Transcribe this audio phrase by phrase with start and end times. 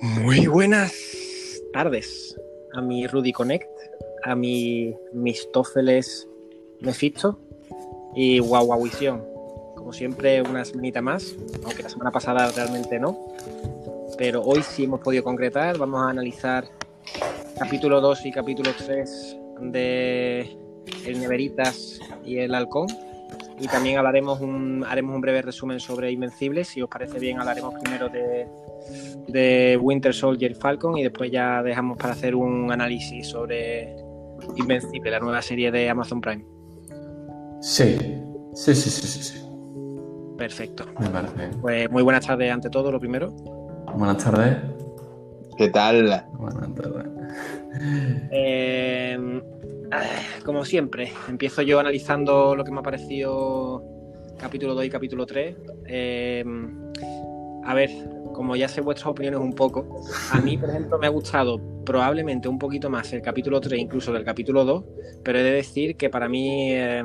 [0.00, 0.92] Muy buenas
[1.72, 2.36] tardes
[2.74, 3.70] a mi Rudy Connect,
[4.24, 6.28] a mi Mistófeles
[6.80, 7.38] Mephisto
[8.14, 9.24] y Guaguavision.
[9.76, 11.34] Como siempre, una semanita más,
[11.64, 13.18] aunque la semana pasada realmente no.
[14.18, 15.78] Pero hoy sí hemos podido concretar.
[15.78, 16.66] Vamos a analizar
[17.58, 20.56] capítulo 2 y capítulo 3 de
[21.06, 22.88] El Neveritas y el Halcón.
[23.58, 26.68] Y también hablaremos un, haremos un breve resumen sobre Invencibles.
[26.68, 28.46] Si os parece bien, hablaremos primero de,
[29.28, 33.96] de Winter Soldier Falcon y después ya dejamos para hacer un análisis sobre
[34.56, 36.44] Invencible, la nueva serie de Amazon Prime.
[37.60, 37.96] Sí,
[38.54, 39.22] sí, sí, sí, sí.
[39.22, 39.42] sí.
[40.36, 40.84] Perfecto.
[41.00, 41.48] Me parece.
[41.60, 43.30] Pues muy buenas tardes ante todo, lo primero.
[43.94, 44.58] Buenas tardes.
[45.56, 46.26] ¿Qué tal?
[46.34, 47.06] Buenas tardes.
[48.30, 49.42] Eh,
[50.44, 53.82] como siempre, empiezo yo analizando lo que me ha parecido
[54.38, 55.56] capítulo 2 y capítulo 3.
[55.86, 56.44] Eh,
[57.64, 57.90] a ver,
[58.32, 60.02] como ya sé vuestras opiniones un poco,
[60.32, 64.12] a mí, por ejemplo, me ha gustado probablemente un poquito más el capítulo 3 incluso
[64.12, 64.84] que el capítulo 2,
[65.24, 67.02] pero he de decir que para mí eh,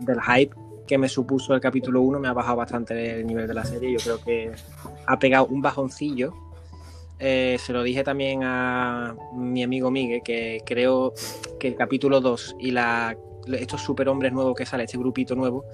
[0.00, 0.54] del hype
[0.90, 3.92] que me supuso el capítulo 1 me ha bajado bastante el nivel de la serie.
[3.92, 4.50] Yo creo que
[5.06, 6.32] ha pegado un bajoncillo.
[7.20, 11.12] Eh, se lo dije también a mi amigo Miguel, que creo
[11.58, 13.14] que el capítulo 2 y la,
[13.52, 15.64] estos superhombres nuevos que sale, este grupito nuevo,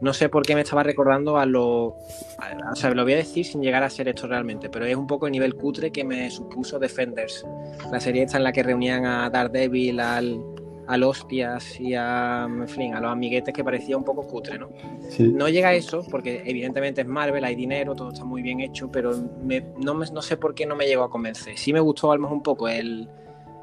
[0.00, 1.96] no sé por qué me estaba recordando a lo.
[2.38, 4.96] a- o sea, lo voy a decir sin llegar a ser esto realmente, pero es
[4.96, 7.46] un poco el nivel cutre que me supuso Defenders.
[7.92, 10.40] La serie esta en la que reunían a Daredevil, al,
[10.86, 14.68] al Hostias y a, en fin, a los amiguetes que parecía un poco cutre, ¿no?
[15.10, 15.24] Sí.
[15.24, 18.90] No llega a eso, porque evidentemente es Marvel, hay dinero, todo está muy bien hecho,
[18.90, 21.58] pero me- no, me- no sé por qué no me llegó a convencer.
[21.58, 23.08] Sí me gustó al menos un poco el,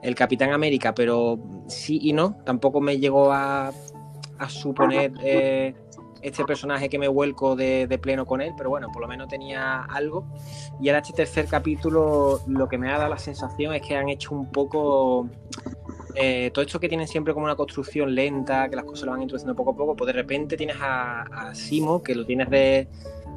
[0.02, 3.72] el Capitán América, pero sí y no, tampoco me llegó a,
[4.38, 5.74] a suponer eh,
[6.22, 9.28] este personaje que me vuelco de, de pleno con él, pero bueno, por lo menos
[9.30, 10.26] tenía algo.
[10.82, 14.10] Y ahora este tercer capítulo lo que me ha dado la sensación es que han
[14.10, 15.30] hecho un poco...
[16.16, 19.22] eh, todo esto que tienen siempre como una construcción lenta, que las cosas lo van
[19.22, 22.88] introduciendo poco a poco, pues de repente tienes a, Simo, que lo tienes de,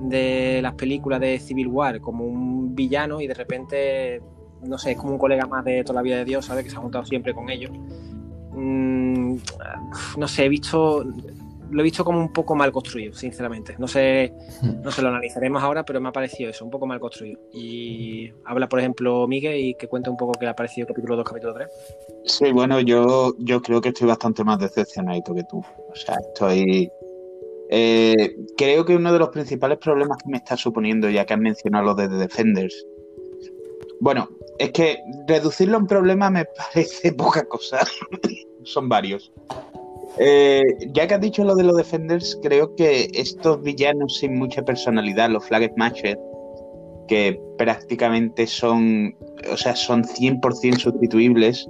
[0.02, 4.22] de las películas de Civil War, como un villano y de repente,
[4.62, 6.64] no sé, es como un colega más de toda la vida de Dios, ¿sabes?
[6.64, 7.70] Que se ha juntado siempre con ellos.
[8.52, 9.36] Mm,
[10.18, 11.04] no sé, he visto,
[11.70, 13.74] lo he visto como un poco mal construido, sinceramente.
[13.78, 14.32] No sé,
[14.82, 17.40] no sé, lo analizaremos ahora, pero me ha parecido eso, un poco mal construido.
[17.52, 21.16] Y habla, por ejemplo, Miguel y que cuente un poco qué le ha parecido capítulo
[21.16, 21.68] 2, capítulo 3.
[22.24, 25.58] Sí, bueno, yo, yo creo que estoy bastante más decepcionado que tú.
[25.58, 26.90] O sea, estoy.
[27.70, 31.40] eh, creo que uno de los principales problemas que me está suponiendo, ya que has
[31.40, 32.86] mencionado lo de The Defenders.
[34.00, 34.28] Bueno,
[34.58, 36.44] es que reducirlo a un problema me
[36.74, 37.80] parece poca cosa.
[38.64, 39.32] Son varios.
[40.18, 40.62] Eh,
[40.92, 45.30] ya que has dicho lo de los Defenders, creo que estos villanos sin mucha personalidad,
[45.30, 46.18] los Flag Smashers,
[47.08, 49.14] que prácticamente son,
[49.52, 51.66] o sea, son 100% sustituibles,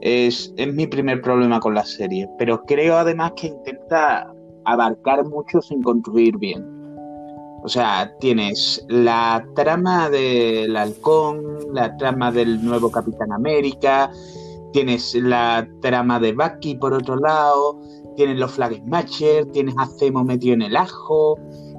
[0.00, 2.28] es, es mi primer problema con la serie.
[2.38, 4.32] Pero creo además que intenta
[4.64, 6.64] abarcar mucho sin construir bien.
[7.62, 11.42] O sea, tienes la trama del halcón,
[11.72, 14.10] la trama del nuevo Capitán América,
[14.74, 17.80] tienes la trama de Bucky por otro lado,
[18.16, 21.38] tienes los Flag Smasher, tienes a Zemo metido en el ajo,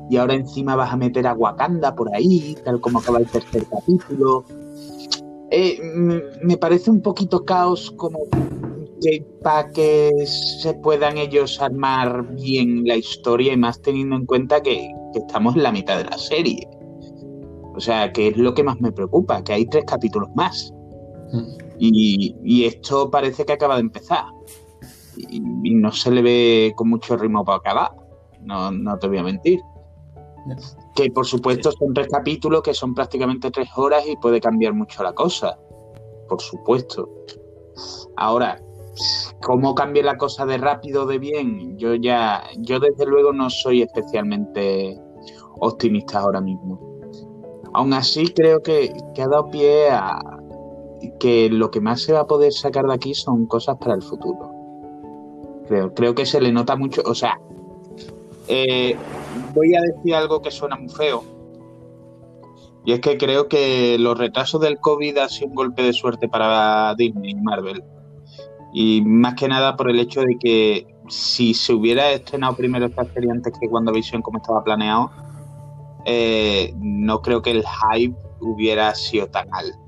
[0.09, 3.65] y ahora encima vas a meter a Wakanda por ahí, tal como acaba el tercer
[3.65, 4.45] capítulo.
[5.51, 5.77] Eh,
[6.41, 8.17] me, parece un poquito caos como
[9.01, 14.63] que para que se puedan ellos armar bien la historia y más teniendo en cuenta
[14.63, 16.65] que, estamos en la mitad de la serie.
[17.75, 20.73] O sea, que es lo que más me preocupa, que hay tres capítulos más.
[21.77, 24.25] Y, y esto parece que acaba de empezar.
[25.17, 27.91] Y, y no se le ve con mucho ritmo para acabar.
[28.41, 29.59] No, no te voy a mentir.
[30.95, 35.03] Que por supuesto son tres capítulos que son prácticamente tres horas y puede cambiar mucho
[35.03, 35.57] la cosa.
[36.29, 37.09] Por supuesto.
[38.15, 38.61] Ahora,
[39.41, 43.49] cómo cambia la cosa de rápido o de bien, yo ya, yo desde luego no
[43.49, 44.99] soy especialmente
[45.59, 46.79] optimista ahora mismo.
[47.73, 50.19] Aún así creo que, que ha dado pie a
[51.19, 54.01] que lo que más se va a poder sacar de aquí son cosas para el
[54.01, 54.51] futuro.
[55.67, 57.39] Creo, creo que se le nota mucho, o sea,
[58.47, 58.95] eh,
[59.53, 61.23] voy a decir algo que suena muy feo.
[62.85, 66.27] Y es que creo que los retrasos del COVID ha sido un golpe de suerte
[66.27, 67.83] para Disney y Marvel.
[68.73, 73.05] Y más que nada por el hecho de que si se hubiera estrenado primero esta
[73.05, 75.09] serie antes que WandaVision como estaba planeado,
[76.05, 79.84] eh, no creo que el hype hubiera sido tan alto.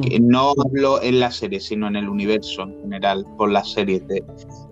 [0.00, 4.06] Que no hablo en la serie, sino en el universo en general, por las series
[4.06, 4.22] de.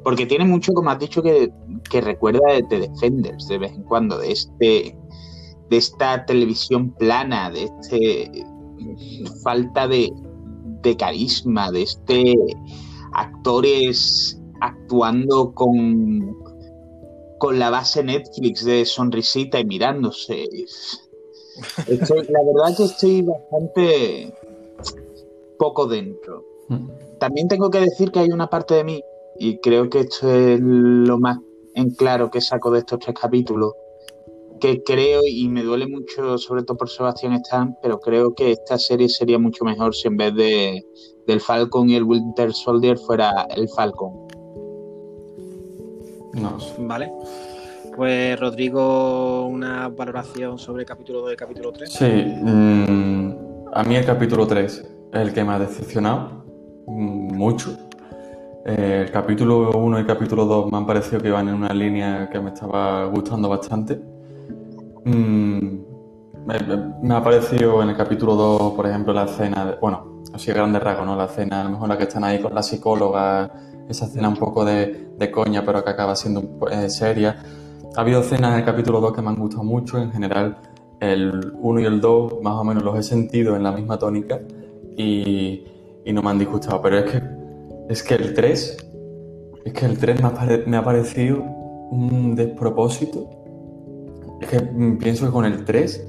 [0.04, 1.50] Porque tiene mucho, como has dicho, que,
[1.90, 4.96] que recuerda de The Defenders de vez en cuando, de este
[5.68, 8.44] de esta televisión plana, de este
[9.42, 10.12] falta de,
[10.82, 12.34] de carisma, de este
[13.14, 16.36] actores actuando con,
[17.38, 20.46] con la base Netflix de sonrisita y mirándose.
[21.88, 24.34] la verdad que estoy bastante
[25.58, 26.44] poco dentro.
[26.68, 26.88] Hmm.
[27.18, 29.02] También tengo que decir que hay una parte de mí,
[29.38, 31.38] y creo que esto es lo más
[31.74, 33.72] en claro que saco de estos tres capítulos,
[34.60, 38.78] que creo, y me duele mucho, sobre todo por Sebastián Stan, pero creo que esta
[38.78, 40.82] serie sería mucho mejor si en vez de
[41.26, 44.12] del Falcon y el Winter Soldier fuera el Falcon.
[46.34, 46.56] No.
[46.78, 47.10] Vale.
[47.96, 51.90] Pues Rodrigo, una valoración sobre el capítulo 2 y el capítulo 3.
[51.90, 52.95] Sí, mm,
[53.76, 56.44] a mí el capítulo 3 es el que me ha decepcionado
[56.86, 57.76] mm, mucho.
[58.64, 61.74] Eh, el capítulo 1 y el capítulo 2 me han parecido que iban en una
[61.74, 64.00] línea que me estaba gustando bastante.
[65.04, 65.78] Mm,
[67.02, 70.82] me, ha parecido en el capítulo 2, por ejemplo, la escena, bueno, así a grandes
[70.82, 71.14] rasgos, ¿no?
[71.14, 73.52] La escena, a lo mejor la que están ahí con la psicóloga,
[73.90, 77.36] esa escena un poco de, de coña, pero que acaba siendo eh, seria.
[77.94, 80.56] Ha habido escenas en el capítulo 2 que me han gustado mucho, en general
[81.00, 84.40] el 1 y el 2 más o menos los he sentido en la misma tónica
[84.96, 85.64] y,
[86.04, 87.22] y no me han disgustado, pero es que,
[87.88, 88.76] es que el 3,
[89.64, 91.42] es que el 3 me me ha parecido
[91.90, 93.36] un despropósito
[94.40, 94.60] es que
[95.00, 96.08] pienso que con el 3,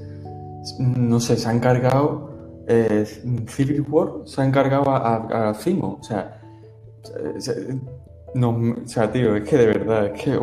[0.80, 2.28] no sé, se ha encargado.
[2.66, 3.06] Eh,
[3.46, 5.98] Civil War se ha encargado a, Fimo.
[6.00, 6.42] O sea,
[8.34, 10.38] no, o sea, tío, es que de verdad, es que.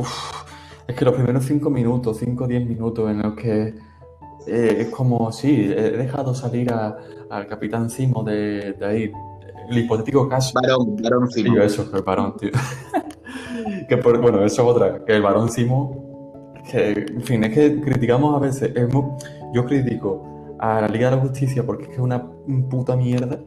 [0.88, 3.76] es que los primeros 5 minutos, 5 o 10 minutos en los que.
[4.48, 9.12] Eh, es como, sí, he dejado salir al Capitán Cimo de, de, ahí.
[9.70, 10.54] El hipotético caso.
[10.62, 11.54] Varón, varón Cimo.
[11.54, 12.52] Tío, eso, el varón, tío.
[13.90, 16.06] que por, bueno, eso es otra, que el varón Cimo
[16.70, 18.72] que, en fin, es que criticamos a veces,
[19.54, 22.26] yo critico a la Liga de la Justicia porque es que es una
[22.70, 23.40] puta mierda,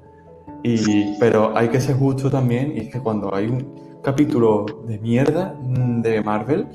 [0.63, 4.99] y, pero hay que ser justo también, y es que cuando hay un capítulo de
[4.99, 6.67] mierda mm, de Marvel,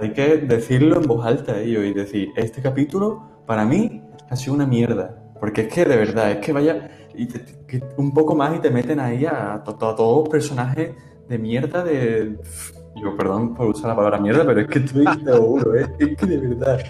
[0.00, 4.54] hay que decirlo en voz alta ellos y decir, este capítulo para mí ha sido
[4.54, 6.90] una mierda, porque es que de verdad, es que vaya
[7.96, 10.94] un poco más y te meten ahí a, a todos los personajes
[11.28, 12.36] de mierda de
[12.96, 15.86] yo, perdón por usar la palabra mierda, pero es que estoy seguro, ¿eh?
[15.98, 16.80] es que de verdad.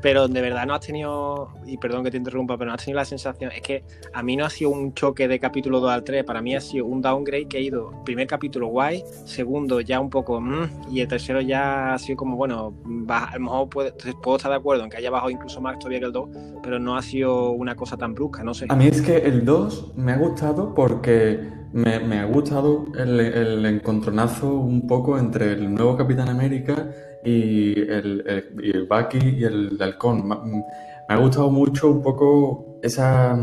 [0.00, 2.98] Pero de verdad no has tenido, y perdón que te interrumpa, pero no has tenido
[2.98, 6.04] la sensación, es que a mí no ha sido un choque de capítulo 2 al
[6.04, 10.00] 3, para mí ha sido un downgrade que ha ido, primer capítulo guay, segundo ya
[10.00, 12.74] un poco, mmm, y el tercero ya ha sido como, bueno,
[13.08, 13.88] a lo mejor puedo,
[14.36, 16.28] estar de acuerdo en que haya bajado incluso más todavía que el 2,
[16.62, 18.66] pero no ha sido una cosa tan brusca, no sé.
[18.68, 24.54] A mí es que el 2 me ha gustado porque me, ha gustado el, encontronazo
[24.54, 26.90] un poco entre el nuevo Capitán América
[27.24, 30.28] y el, el, Bucky y el Halcón.
[30.28, 30.64] Me,
[31.08, 33.38] ha gustado mucho un poco esa,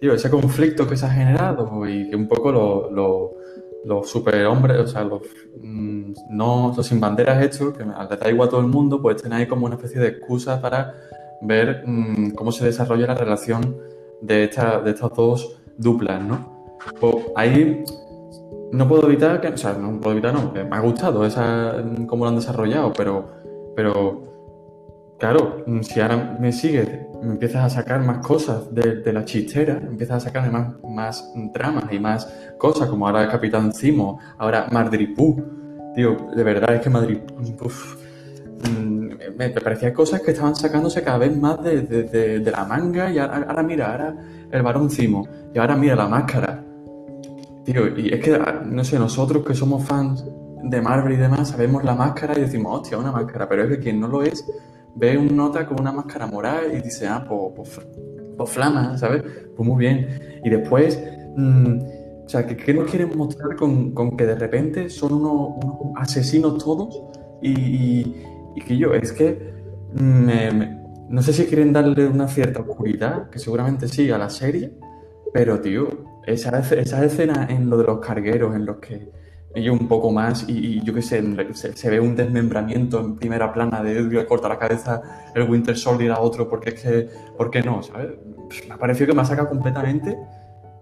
[0.00, 2.50] tío, ese conflicto que se ha generado y que un poco
[2.90, 3.32] los
[3.84, 5.22] lo, superhombres, o sea, los,
[5.60, 9.22] mm, no, los sin banderas hechos, que les da igual a todo el mundo, pues
[9.22, 10.94] tener ahí como una especie de excusa para
[11.40, 11.84] ver
[12.34, 13.76] cómo se desarrolla la relación
[14.20, 16.76] de, esta, de estas dos duplas, ¿no?
[17.00, 17.84] Pues ahí
[18.72, 21.74] no puedo evitar que, o sea, no puedo evitar, no, me ha gustado esa,
[22.06, 23.28] cómo lo han desarrollado, pero,
[23.74, 24.22] pero,
[25.18, 26.88] claro, si ahora me sigues,
[27.22, 31.84] me empiezas a sacar más cosas de, la chistera, empiezas a sacarme más, más tramas
[31.92, 35.10] y más cosas, como ahora el Capitán Cimo, ahora Madrid
[35.94, 37.18] tío, de verdad es que Madrid,
[38.70, 43.18] mm, me, parecía cosas que estaban sacándose cada vez más de, de la manga y
[43.18, 44.14] ahora, ahora, mira, ahora
[44.50, 46.67] el varón Cimo y ahora mira la máscara
[47.96, 50.24] y es que, ah, no sé, nosotros que somos fans
[50.62, 53.78] de Marvel y demás, sabemos la máscara y decimos, hostia, una máscara, pero es que
[53.78, 54.44] quien no lo es,
[54.94, 57.86] ve un nota con una máscara morada y dice, ah, pues, pues,
[58.36, 59.22] pues flama, ¿sabes?
[59.56, 60.40] Pues muy bien.
[60.44, 61.00] Y después,
[61.36, 61.78] mm,
[62.24, 65.58] o sea, ¿qué, nos quieren mostrar con, con, que de repente son unos,
[65.96, 67.02] asesinos todos?
[67.42, 68.14] Y,
[68.56, 69.52] y, que yo, es que
[69.94, 74.72] no sé si quieren darle una cierta oscuridad, que seguramente sí, a la serie,
[75.32, 75.88] pero tío,
[76.32, 79.10] esa, esa escena en lo de los cargueros, en los que
[79.54, 81.22] ellos un poco más y, yo qué sé,
[81.54, 85.02] se, ve un desmembramiento en primera plana de corta la cabeza
[85.34, 87.82] el Winter Soldier a otro porque es que, ¿por qué no?
[87.82, 88.10] ¿sabes?
[88.68, 90.16] Me ha parecido que me ha sacado completamente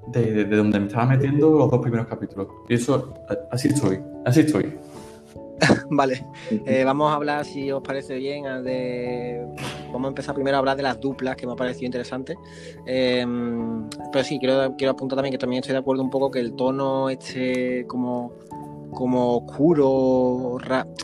[0.08, 2.48] de, de, donde me estaba metiendo los dos primeros capítulos.
[2.68, 3.14] Y eso,
[3.50, 4.74] así estoy, así estoy.
[5.90, 9.46] vale, eh, vamos a hablar, si os parece bien, de...
[9.92, 12.36] Vamos a empezar primero a hablar de las duplas, que me ha parecido interesante.
[12.86, 16.40] Em, pero sí, quiero, quiero apuntar también que también estoy de acuerdo un poco que
[16.40, 18.32] el tono este como
[18.92, 20.58] como oscuro,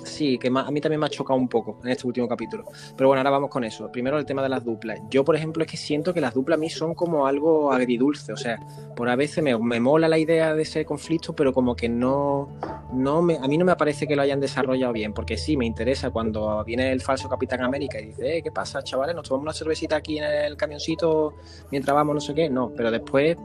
[0.05, 2.65] sí, que a mí también me ha chocado un poco en este último capítulo.
[2.97, 3.91] Pero bueno, ahora vamos con eso.
[3.91, 5.01] Primero el tema de las duplas.
[5.11, 8.33] Yo, por ejemplo, es que siento que las duplas a mí son como algo agridulce,
[8.33, 8.59] o sea,
[8.97, 12.49] por a veces me, mola la idea de ese conflicto, pero como que no,
[12.93, 15.67] no me, a mí no me parece que lo hayan desarrollado bien, porque sí, me
[15.67, 19.15] interesa cuando viene el falso Capitán América y dice, eh, ¿qué pasa, chavales?
[19.15, 21.35] Nos tomamos una cervecita aquí en el camioncito
[21.71, 22.49] mientras vamos, no sé qué.
[22.49, 23.37] No, pero después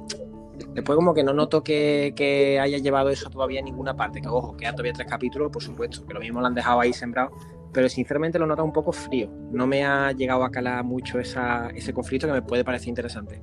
[0.73, 4.55] Después como que no noto que, haya llevado eso todavía a ninguna parte, que ojo,
[4.57, 7.31] quedan todavía tres capítulos, por supuesto, que lo mismo lo han dejado ahí sembrado,
[7.73, 9.29] pero sinceramente lo noto un poco frío.
[9.51, 13.41] No me ha llegado a calar mucho ese conflicto que me puede parecer interesante.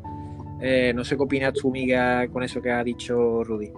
[0.61, 3.71] Eh, no sé qué opinas tú, Miguel, con eso que ha dicho Rudy.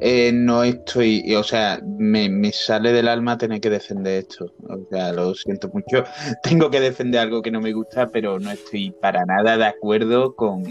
[0.00, 4.52] Eh, no estoy, o sea, me, me, sale del alma tener que defender esto.
[4.68, 6.04] O sea, lo siento mucho.
[6.42, 10.36] Tengo que defender algo que no me gusta, pero no estoy para nada de acuerdo
[10.36, 10.62] con,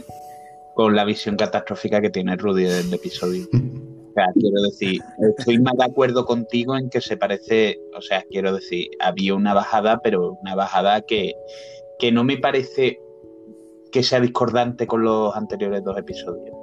[0.78, 3.48] con la visión catastrófica que tiene Rudy del episodio.
[3.52, 5.02] O sea, quiero decir,
[5.40, 9.56] estoy más de acuerdo contigo en que se parece, o sea, quiero decir, había una
[9.56, 11.34] bajada, pero una bajada que,
[11.98, 13.00] que no me parece
[13.92, 16.56] que sea discordante con los anteriores dos episodios.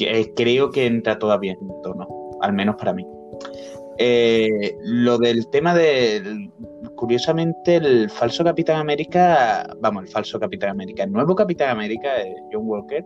[0.00, 2.08] Eh, creo que entra todavía en tono,
[2.42, 3.06] al menos para mí.
[3.98, 6.50] Eh, lo del tema del.
[6.96, 9.66] Curiosamente, el falso Capitán América.
[9.80, 11.04] Vamos, el falso Capitán América.
[11.04, 12.08] El nuevo Capitán América,
[12.52, 13.04] John Walker.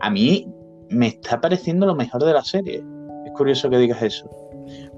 [0.00, 0.46] A mí
[0.90, 2.82] me está pareciendo lo mejor de la serie.
[3.24, 4.30] Es curioso que digas eso.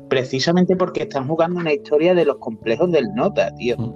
[0.08, 3.76] Precisamente porque están jugando una historia de los complejos del Nota, tío.
[3.76, 3.94] Mm.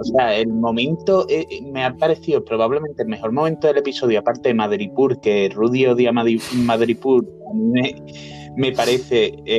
[0.00, 4.50] O sea, el momento eh, me ha parecido probablemente el mejor momento del episodio, aparte
[4.50, 7.26] de Madripur, que Rudy odia Madripur.
[8.58, 9.58] Me, parece eh,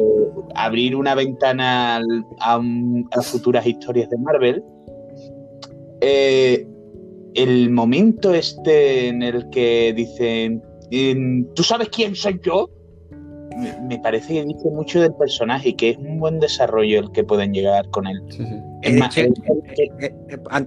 [0.55, 2.01] abrir una ventana
[2.39, 2.61] a,
[3.21, 4.63] futuras historias de Marvel.
[6.01, 6.67] Eh,
[7.33, 10.61] el momento este en el que dicen,
[11.55, 12.69] ¿tú sabes quién soy yo?
[13.57, 17.23] Me, parece que dice mucho del personaje y que es un buen desarrollo el que
[17.23, 18.21] pueden llegar con él.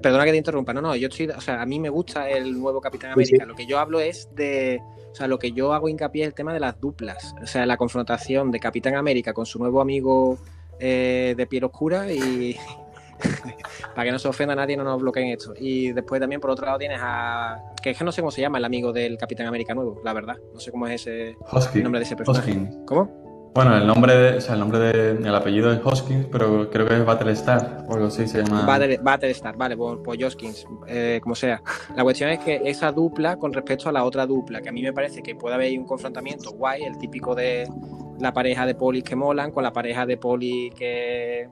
[0.01, 2.59] perdona que te interrumpa, no, no, yo estoy, o sea, a mí me gusta el
[2.59, 3.47] nuevo Capitán América.
[3.47, 4.81] Lo que yo hablo es de
[5.13, 7.35] o sea, lo que yo hago hincapié es el tema de las duplas.
[7.43, 10.39] O sea, la confrontación de Capitán América con su nuevo amigo
[10.81, 12.57] eh, de piel oscura y.
[13.95, 15.55] para que no se ofenda a nadie, no nos bloqueen esto.
[15.59, 17.59] Y después también, por otro lado, tienes a.
[17.83, 20.13] que es que no sé cómo se llama el amigo del Capitán América nuevo, la
[20.13, 20.37] verdad.
[20.53, 21.37] No sé cómo es ese
[21.75, 22.69] el nombre de ese personaje.
[22.87, 23.23] ¿Cómo?
[23.55, 26.89] Bueno, el nombre, de, o sea, el nombre de, el apellido es Hoskins, pero creo
[26.89, 28.65] que es Battlestar, o algo así se llama.
[29.03, 31.63] Battlestar, vale, pues, pues Hoskins, eh, como sea.
[31.95, 34.83] La cuestión es que esa dupla con respecto a la otra dupla, que a mí
[34.83, 37.69] me parece que puede haber un confrontamiento guay, el típico de
[38.21, 41.47] la pareja de polis que molan con la pareja de poli que,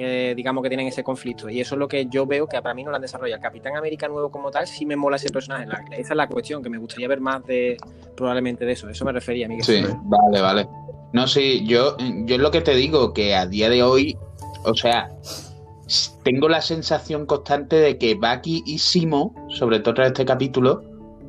[0.00, 1.50] que digamos que tienen ese conflicto.
[1.50, 3.36] Y eso es lo que yo veo que para mí no lo han desarrollado.
[3.36, 5.66] El Capitán América nuevo como tal sí me mola ese personaje.
[5.92, 7.76] esa es la cuestión, que me gustaría ver más de
[8.16, 8.88] probablemente de eso.
[8.88, 9.62] Eso me refería a mí.
[9.62, 10.68] Sí, vale, vale.
[11.12, 14.16] No, sí, yo, yo es lo que te digo, que a día de hoy,
[14.64, 15.10] o sea,
[16.24, 20.82] tengo la sensación constante de que Bucky y Simo, sobre todo en este capítulo,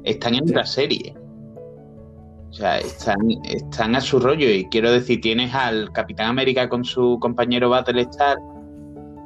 [0.05, 1.13] están en otra serie.
[2.51, 4.49] O sea, están, están a su rollo.
[4.49, 8.37] Y quiero decir, tienes al Capitán América con su compañero Battlestar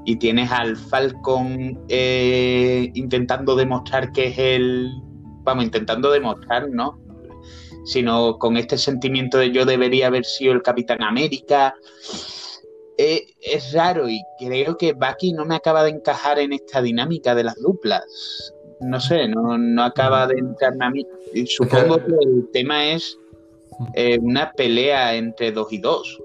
[0.06, 4.92] y tienes al Falcon eh, intentando demostrar que es el.
[5.44, 7.00] Vamos, intentando demostrar, ¿no?
[7.86, 11.76] sino con este sentimiento de yo debería haber sido el Capitán América.
[12.98, 17.36] Eh, es raro y creo que Bucky no me acaba de encajar en esta dinámica
[17.36, 18.54] de las duplas.
[18.82, 21.06] No sé, no, acaba de entrarme a mí.
[21.46, 23.18] Supongo que el tema es
[23.94, 26.20] eh, una pelea entre dos y dos.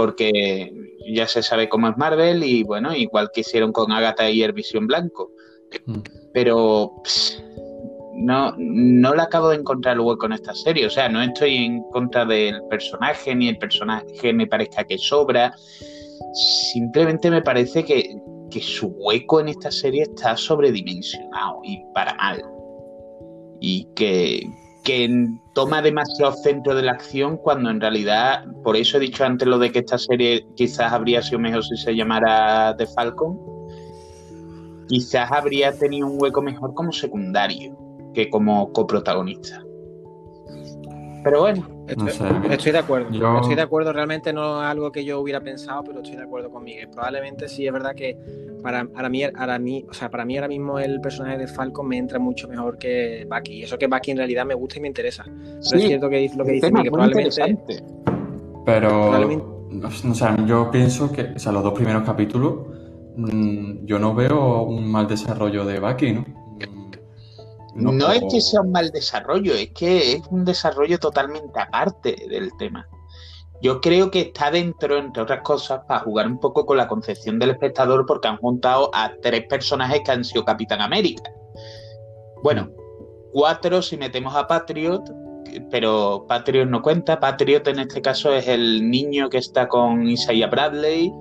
[0.00, 0.72] Porque
[1.12, 4.54] ya se sabe cómo es Marvel y bueno, igual que hicieron con Agatha y el
[4.54, 5.30] Visión Blanco.
[5.84, 5.98] Mm.
[6.32, 6.90] Pero
[8.14, 10.86] no, no le acabo de encontrar el hueco en esta serie.
[10.86, 15.52] O sea, no estoy en contra del personaje, ni el personaje me parezca que sobra.
[16.72, 18.16] Simplemente me parece que,
[18.62, 22.42] su hueco en esta serie está sobredimensionado y para mal.
[23.60, 24.46] Y que,
[24.90, 29.46] que toma demasiado centro de la acción cuando en realidad, por eso he dicho antes
[29.46, 33.38] lo de que esta serie quizás habría sido mejor si se llamara The Falcon,
[34.88, 37.78] quizás habría tenido un hueco mejor como secundario
[38.14, 39.62] que como coprotagonista.
[41.22, 43.10] Pero bueno, estoy, de acuerdo.
[43.36, 46.50] Estoy de acuerdo, realmente no es algo que yo hubiera pensado, pero estoy de acuerdo
[46.50, 46.88] con Miguel.
[46.90, 48.18] Probablemente sí es verdad que
[48.60, 51.98] para, mí, para mí, o sea, para mí ahora mismo el personaje de Falcon me
[51.98, 53.54] entra mucho mejor que Bucky.
[53.54, 55.24] Y eso que Bucky en realidad me gusta y me interesa.
[55.24, 57.82] Pero es cierto que lo que dice Miguel, probablemente.
[58.64, 59.10] Pero
[59.82, 62.66] o sea, yo pienso que, o sea, los dos primeros capítulos,
[63.16, 66.24] mm, yo no veo un mal desarrollo de Bucky, ¿no?
[67.74, 72.50] No, es que sea un mal desarrollo, es que es un desarrollo totalmente aparte del
[72.58, 72.86] tema.
[73.62, 77.38] Yo creo que está dentro, entre otras cosas, para jugar un poco con la concepción
[77.38, 81.22] del espectador, porque han juntado a tres personajes que han sido Capitán América.
[82.42, 82.70] Bueno,
[83.32, 85.02] cuatro si metemos a Patriot,
[85.70, 87.20] pero Patriot no cuenta.
[87.20, 91.12] Patriot en este caso es el niño que está con Isaiah Bradley,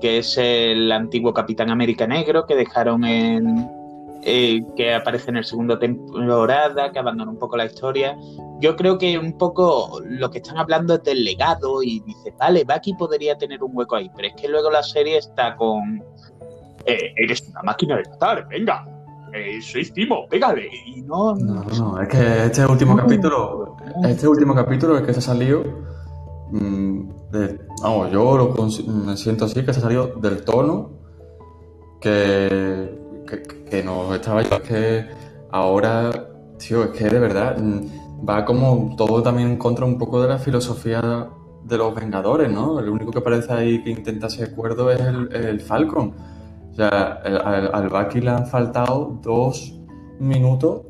[0.00, 3.83] que es el antiguo Capitán América Negro que dejaron en.
[4.26, 8.16] Eh, que aparece en el segundo temporada, que abandona un poco la historia.
[8.58, 12.64] Yo creo que un poco lo que están hablando es del legado y dice, vale,
[12.64, 16.02] Bucky podría tener un hueco ahí, pero es que luego la serie está con.
[16.86, 18.86] Eh, eres una máquina de matar, venga,
[19.34, 20.70] eh, soy Timo, pégale.
[20.86, 25.18] Y no, no, no, es que este último capítulo, este último capítulo es que se
[25.18, 25.64] ha salido.
[26.50, 27.10] Mm,
[27.82, 28.54] vamos, yo lo,
[29.04, 30.92] me siento así, que se ha salido del tono
[33.26, 34.42] que, que, nos estaba.
[34.42, 35.06] Es que
[35.50, 36.28] ahora,
[36.58, 40.28] tío, es que de verdad mm, va como todo también en contra un poco de
[40.28, 41.28] la filosofía
[41.64, 42.78] de los Vengadores, ¿no?
[42.78, 46.14] El único que parece ahí que intenta ser cuerdo es el, el Falcon
[46.74, 49.72] o sea, al, al Bucky le han faltado dos
[50.18, 50.82] minutos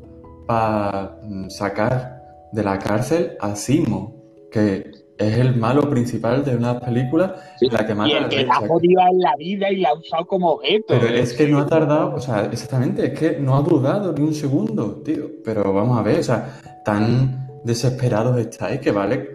[0.47, 4.15] para mm, sacar de la cárcel a Simo,
[4.51, 8.55] que es el malo principal de una película la que mata y el que la
[8.55, 10.85] ha jodido en la vida y la ha usado como objeto.
[10.87, 14.21] Pero es que no ha tardado, o sea, exactamente, es que no ha dudado ni
[14.21, 15.29] un segundo, tío.
[15.43, 19.29] Pero vamos a ver, o sea, tan desesperados estáis que vale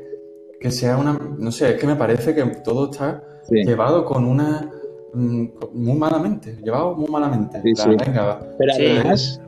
[0.60, 1.18] que sea una.
[1.38, 4.70] No sé, es que me parece que todo está llevado con una
[5.12, 7.60] Mm, muy malamente, llevado muy malamente.
[7.62, 9.40] Pero además,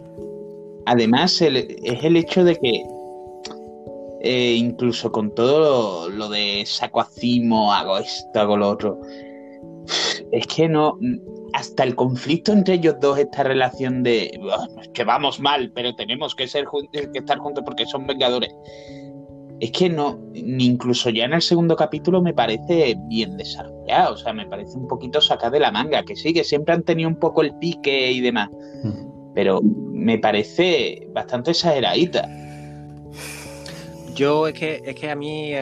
[0.86, 2.84] además es el hecho de que
[4.22, 9.00] eh, incluso con todo lo, de saco a cimo, hago esto, hago lo otro,
[10.30, 10.98] es que no,
[11.52, 14.30] hasta el conflicto entre ellos dos, esta relación de
[14.94, 18.54] que vamos mal, pero tenemos que ser que estar juntos porque son vengadores
[19.62, 24.16] es que no, ni incluso ya en el segundo capítulo me parece bien desarrollado, o
[24.16, 27.08] sea, me parece un poquito sacado de la manga, que sí, que siempre han tenido
[27.08, 28.50] un poco el pique y demás,
[28.82, 29.32] mm.
[29.36, 32.28] pero me parece bastante exageradita.
[34.14, 35.52] Yo es que, es que a mí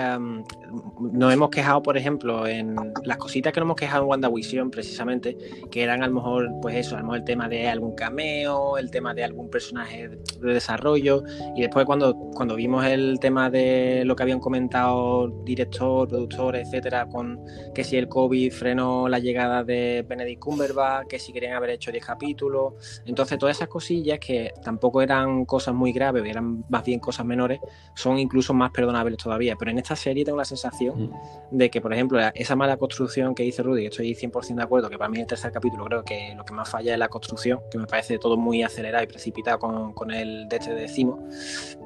[1.00, 5.37] nos hemos quejado, por ejemplo, en las cositas que nos hemos quejado en WandaVision, precisamente,
[5.70, 8.78] que eran a lo mejor, pues eso, a lo mejor el tema de algún cameo,
[8.78, 11.24] el tema de algún personaje de desarrollo,
[11.56, 17.06] y después cuando, cuando vimos el tema de lo que habían comentado director, productor, etcétera,
[17.06, 17.40] con
[17.74, 21.90] que si el COVID frenó la llegada de Benedict Cumberbatch, que si querían haber hecho
[21.90, 22.74] 10 capítulos,
[23.06, 27.61] entonces todas esas cosillas que tampoco eran cosas muy graves, eran más bien cosas menores,
[27.94, 31.57] son incluso más perdonables todavía, pero en esta serie tengo la sensación sensación mm.
[31.57, 34.99] de que, por ejemplo, esa mala construcción que dice Rudy, estoy 100% de acuerdo, que
[34.99, 37.61] para mí en el tercer capítulo creo que lo que más falla es la construcción,
[37.70, 41.27] que me parece todo muy acelerado y precipitado con, con el de este decimo,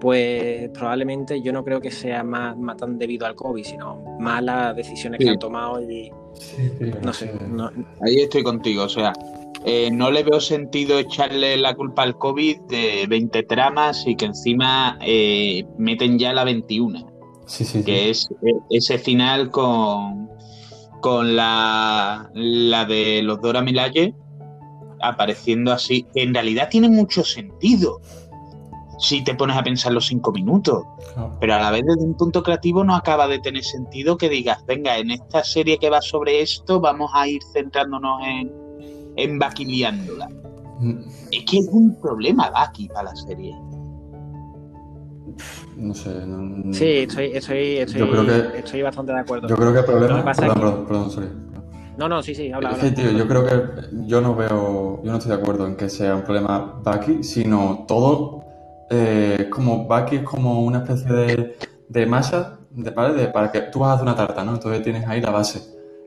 [0.01, 4.43] pues probablemente yo no creo que sea más, más tan debido al COVID, sino más
[4.43, 6.11] las decisiones que han tomado y...
[7.03, 7.33] no sé.
[8.05, 9.13] Ahí estoy contigo, o sea,
[9.65, 14.27] eh, no le veo sentido echarle la culpa al COVID de 20 tramas y que
[14.27, 17.14] encima eh, meten ya la 21
[17.85, 20.29] que es e, ese final con,
[21.01, 24.15] con la, la de los Dora Milaje
[25.05, 28.01] apareciendo así, que en realidad tiene mucho sentido
[28.99, 30.85] si te pones a pensar los cinco minutos.
[31.41, 34.65] Pero a la vez desde un punto creativo no acaba de tener sentido que digas,
[34.67, 38.51] venga, en esta serie que va sobre esto vamos a ir centrándonos en,
[39.17, 40.99] en mm.
[41.31, 43.55] Es que es un problema Baki para la serie.
[45.77, 46.11] No sé.
[46.73, 49.49] sí, estoy, estoy, estoy, bastante de acuerdo.
[49.49, 50.33] Yo creo que el problema.
[50.33, 51.29] Perdón, perdón, sorry.
[51.97, 52.73] No, no, sí, sí, habla.
[52.73, 53.63] Es que, tío, yo creo que
[54.07, 57.85] yo no veo, yo no estoy de acuerdo en que sea un problema Bucky, sino
[57.87, 58.45] todo
[58.91, 61.57] eh, como Bucky es como una especie de,
[61.89, 63.29] de masa, de, ¿vale?
[63.29, 64.55] para que tú vas a hacer una tarta, ¿no?
[64.55, 65.61] Entonces tienes ahí la base,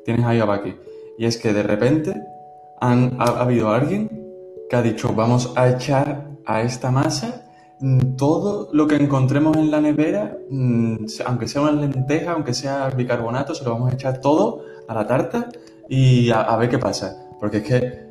[0.04, 0.76] tienes ahí a Bucky.
[1.18, 2.22] Y es que de repente
[2.82, 4.10] han, ha habido alguien
[4.70, 7.47] que ha dicho, vamos a echar a esta masa
[8.18, 13.54] todo lo que encontremos en la nevera, mm, aunque sea una lenteja, aunque sea bicarbonato,
[13.54, 15.50] se lo vamos a echar todo a la tarta
[15.88, 17.30] y a, ver qué pasa.
[17.40, 18.08] Porque es que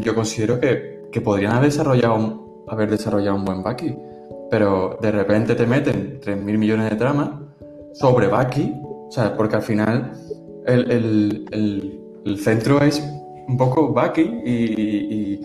[0.00, 3.94] yo considero que, podrían haber desarrollado, un, haber desarrollado un buen Bucky,
[4.50, 7.30] pero de repente te meten 3.000 millones de tramas
[7.92, 10.12] sobre Bucky, o sea, porque al final
[10.64, 11.44] el,
[12.38, 13.02] centro es
[13.48, 15.40] un poco Bucky y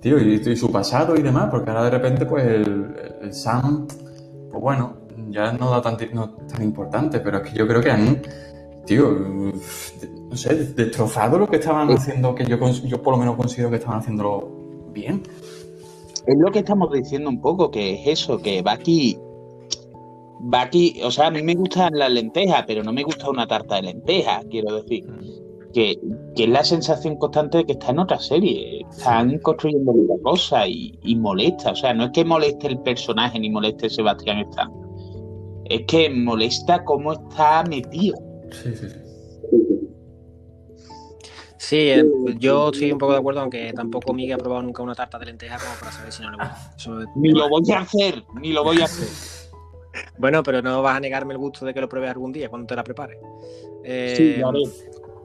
[0.00, 3.86] tío, y, su pasado y demás, porque ahora de repente, pues el, Sam,
[4.50, 4.96] pues bueno,
[5.28, 8.22] ya no da tan, tan importante, pero es que yo creo que han,
[8.86, 13.70] tío, no sé, destrozado lo que estaban haciendo, que yo, yo por lo menos considero
[13.70, 14.48] que estaban haciéndolo
[14.92, 15.22] bien.
[16.26, 19.18] Es lo que estamos diciendo un poco, que es eso, que Baki
[20.42, 23.76] Bucky, o sea, a mí me gustan las lentejas, pero no me gusta una tarta
[23.76, 25.04] de lentejas, quiero decir.
[25.72, 25.98] Que,
[26.34, 28.84] que, es la sensación constante de que está en otra serie.
[28.90, 31.72] Están construyendo otra cosa y, y, molesta.
[31.72, 34.70] O sea, no es que moleste el personaje ni moleste Sebastián Stan.
[35.66, 38.18] Es que molesta cómo está metido.
[38.50, 38.96] Sí, sí, sí.
[41.56, 42.04] Sí, eh,
[42.38, 45.26] yo estoy un poco de acuerdo, aunque tampoco Miguel ha probado nunca una tarta de
[45.26, 46.74] lentejas como para saber si no le gusta.
[46.76, 49.06] Eso es- Ni lo voy a hacer, ni lo voy a hacer.
[50.18, 52.66] Bueno, pero no vas a negarme el gusto de que lo pruebes algún día cuando
[52.66, 53.18] te la prepares.
[53.84, 54.62] Eh, Sí, lo haré.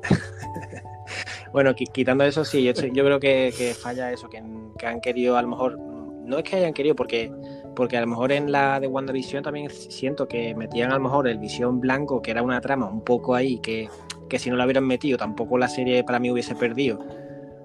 [1.51, 4.43] Bueno, qui- quitando eso, sí, yo, creo que, falla eso, que,
[4.77, 7.31] que han querido, a lo mejor, no es que hayan querido, porque,
[7.75, 11.27] porque a lo mejor en la de WandaVision también siento que metían a lo mejor
[11.29, 13.87] el Visión Blanco, que era una trama un poco ahí, que,
[14.27, 16.99] que si no la hubieran metido tampoco la serie para mí hubiese perdido.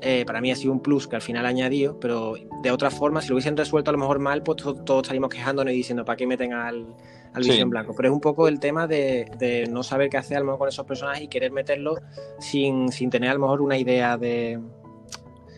[0.03, 2.91] Eh, para mí ha sido un plus que al final ha añadido, pero de otra
[2.91, 5.77] forma, si lo hubiesen resuelto a lo mejor mal, pues to- todos estaríamos quejándonos y
[5.77, 6.87] diciendo, ¿para qué meten al,
[7.35, 7.63] al Sí.
[7.65, 7.95] Blanco?
[7.95, 10.59] Pero es un poco el tema de, de no saber qué hacer a lo mejor
[10.61, 11.99] con esos personajes y querer meterlos
[12.39, 14.59] sin, sin tener a lo mejor una idea de...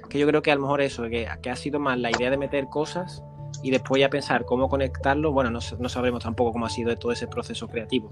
[0.09, 2.29] Que yo creo que a lo mejor eso, que, que ha sido más la idea
[2.29, 3.23] de meter cosas
[3.63, 7.13] y después ya pensar cómo conectarlo, bueno, no, no sabremos tampoco cómo ha sido todo
[7.13, 8.11] ese proceso creativo,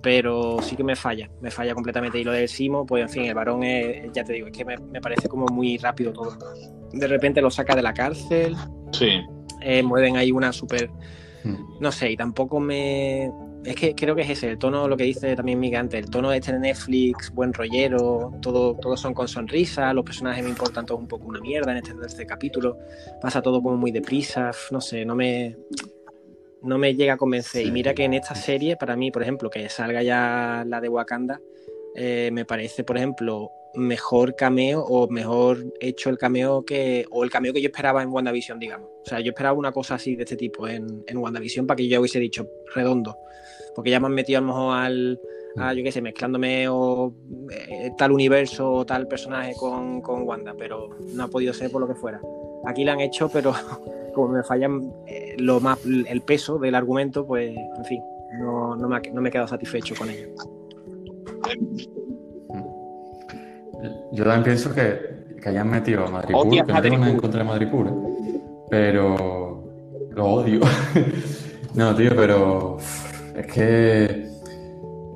[0.00, 2.18] pero sí que me falla, me falla completamente.
[2.20, 4.64] Y lo del Simo, pues en fin, el varón es, ya te digo, es que
[4.64, 6.36] me, me parece como muy rápido todo.
[6.92, 8.54] De repente lo saca de la cárcel,
[8.92, 9.20] Sí.
[9.60, 10.90] eh, mueven ahí una super
[11.46, 11.78] Mm.
[11.80, 13.30] no sé, y tampoco me.
[13.64, 16.10] Es que creo que es ese, el tono, lo que dice también Miguel antes, el
[16.10, 20.84] tono este de Netflix, buen rollero, todo, todos son con sonrisa, los personajes me importan
[20.84, 22.78] todos un poco una mierda en este tercer capítulo,
[23.22, 25.56] pasa todo como muy deprisa, no sé, no me.
[26.62, 27.62] No me llega a convencer.
[27.62, 27.68] Sí.
[27.68, 30.88] Y mira que en esta serie, para mí, por ejemplo, que salga ya la de
[30.88, 31.38] Wakanda,
[31.94, 37.04] eh, me parece, por ejemplo, mejor cameo o mejor hecho el cameo que.
[37.10, 38.88] o el cameo que yo esperaba en WandaVision, digamos.
[39.04, 41.86] O sea, yo esperaba una cosa así de este tipo en, en WandaVision para que
[41.86, 43.18] yo hubiese dicho redondo.
[43.74, 45.20] Porque ya me han metido a lo mejor al.
[45.56, 47.12] A, yo qué sé, mezclándome o
[47.52, 51.80] eh, tal universo o tal personaje con, con Wanda, pero no ha podido ser por
[51.80, 52.20] lo que fuera.
[52.66, 53.52] Aquí la han hecho, pero
[54.14, 58.02] como me fallan eh, lo más el peso del argumento, pues en fin,
[58.40, 60.30] no, no, me, ha- no me he quedado satisfecho con ello.
[64.12, 64.98] Yo también pienso que,
[65.40, 67.20] que hayan metido a Madripoor, Odias que no tengo nada en Madripoor.
[67.22, 68.40] contra de Madripoor, ¿eh?
[68.70, 69.64] pero
[70.10, 70.60] lo odio.
[71.74, 72.78] no, tío, pero
[73.36, 74.34] es que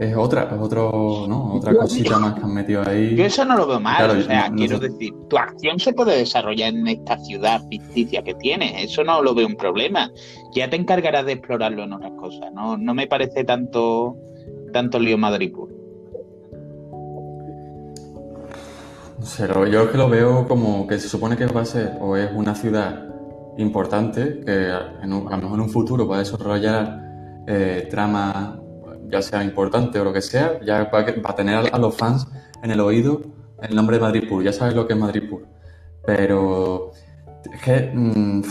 [0.00, 1.54] es otra, es otro, ¿no?
[1.54, 3.16] Otra cosita más que han metido ahí.
[3.16, 4.88] Yo eso no lo veo mal, Claro, o sea, no- no quiero sé.
[4.90, 9.35] decir, tu acción se puede desarrollar en esta ciudad ficticia que tienes, eso no lo
[9.35, 10.12] veo un problema.
[10.54, 14.16] Ya te encargarás de explorarlo en otras cosas, no, no me parece tanto,
[14.72, 15.68] tanto lío Madripoor.
[19.18, 21.98] No sé, yo es que lo veo como que se supone que va a ser
[22.00, 23.04] o es una ciudad
[23.57, 24.70] importante que
[25.02, 27.08] en un- a lo mejor en un futuro va a desarrollar
[27.50, 28.58] eh, tramas,
[29.08, 32.26] ya sea importante o lo que sea, ya va, a- tener a, los fans
[32.62, 33.22] en el oído
[33.62, 35.46] el nombre de Madripoor, ya sabes lo que es Madripoor.
[36.04, 36.92] Pero
[37.50, 38.42] es que, mm,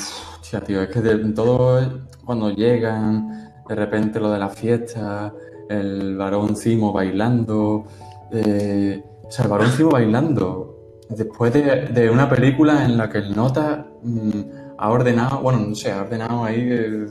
[0.65, 1.79] tío, es que de, todo
[2.25, 5.31] cuando llegan, de repente lo de la fiesta,
[5.69, 7.85] el varón Cimo bailando,
[8.31, 10.75] eh, o sea, el varón Cimo bailando,
[11.09, 14.41] después de, de una película en la que el nota mm,
[14.79, 17.07] ha ordenado, bueno, no sé, ha ordenado ahí eh,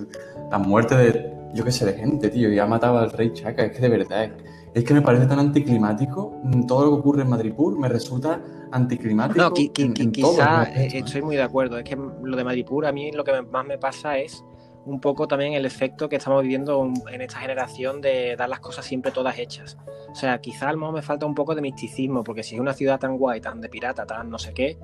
[0.51, 3.65] la muerte de, yo qué sé, de gente, tío, y ha matado al rey Chaka,
[3.65, 4.33] es que de verdad, es,
[4.75, 8.41] es que me parece tan anticlimático, mm, todo lo que ocurre en Madripoor me resulta
[8.71, 10.99] anticlimático No, qui- qui- qui- en todos quizá los eh, aspectos, ¿eh?
[11.05, 11.79] estoy muy de acuerdo.
[11.79, 14.45] Es que lo de Madripoor a mí lo que más me pasa es
[14.85, 18.85] un poco también el efecto que estamos viviendo en esta generación de dar las cosas
[18.85, 19.77] siempre todas hechas.
[20.11, 22.61] O sea, quizá a lo mejor me falta un poco de misticismo, porque si es
[22.61, 24.79] una ciudad tan guay, tan de pirata, tan no sé qué,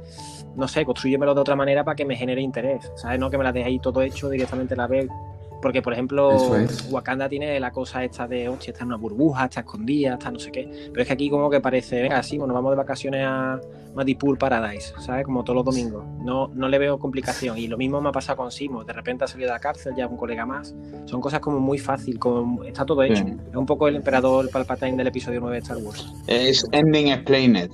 [0.56, 3.20] no sé, construyemelo de otra manera para que me genere interés, ¿sabes?
[3.20, 5.06] No que me la deje ahí todo hecho, directamente la veo.
[5.62, 6.90] Porque, por ejemplo, es.
[6.90, 10.40] Wakanda tiene la cosa esta de, hostia, está en una burbuja, está escondida, está no
[10.40, 10.68] sé qué.
[10.90, 13.60] Pero es que aquí como que parece, venga, sí, bueno, vamos de vacaciones a
[13.94, 15.24] Madipur Paradise, ¿sabes?
[15.24, 16.04] Como todos los domingos.
[16.24, 17.56] No, no le veo complicación.
[17.58, 18.84] Y lo mismo me ha pasado con Simo.
[18.84, 20.74] De repente ha salido de la cárcel, ya un colega más.
[21.04, 23.24] Son cosas como muy fácil, como está todo hecho.
[23.24, 26.12] Es un poco el emperador Palpatine del episodio 9 de Star Wars.
[26.26, 27.70] Es Ending Explained.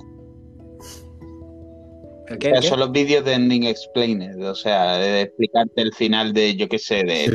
[2.61, 6.77] Son los vídeos de Ending Explained, o sea, de explicarte el final de, yo qué
[6.77, 7.25] sé, de,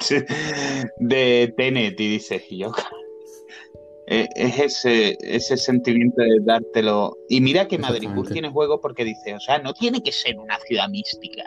[0.00, 0.24] Sí, sí.
[0.98, 2.72] de Tenet y dices, yo,
[4.06, 7.16] eh, es ese, ese sentimiento de dártelo.
[7.28, 8.32] Y mira que Exactamente.
[8.32, 11.44] tiene juego porque dice, o sea, no tiene que ser una ciudad mística.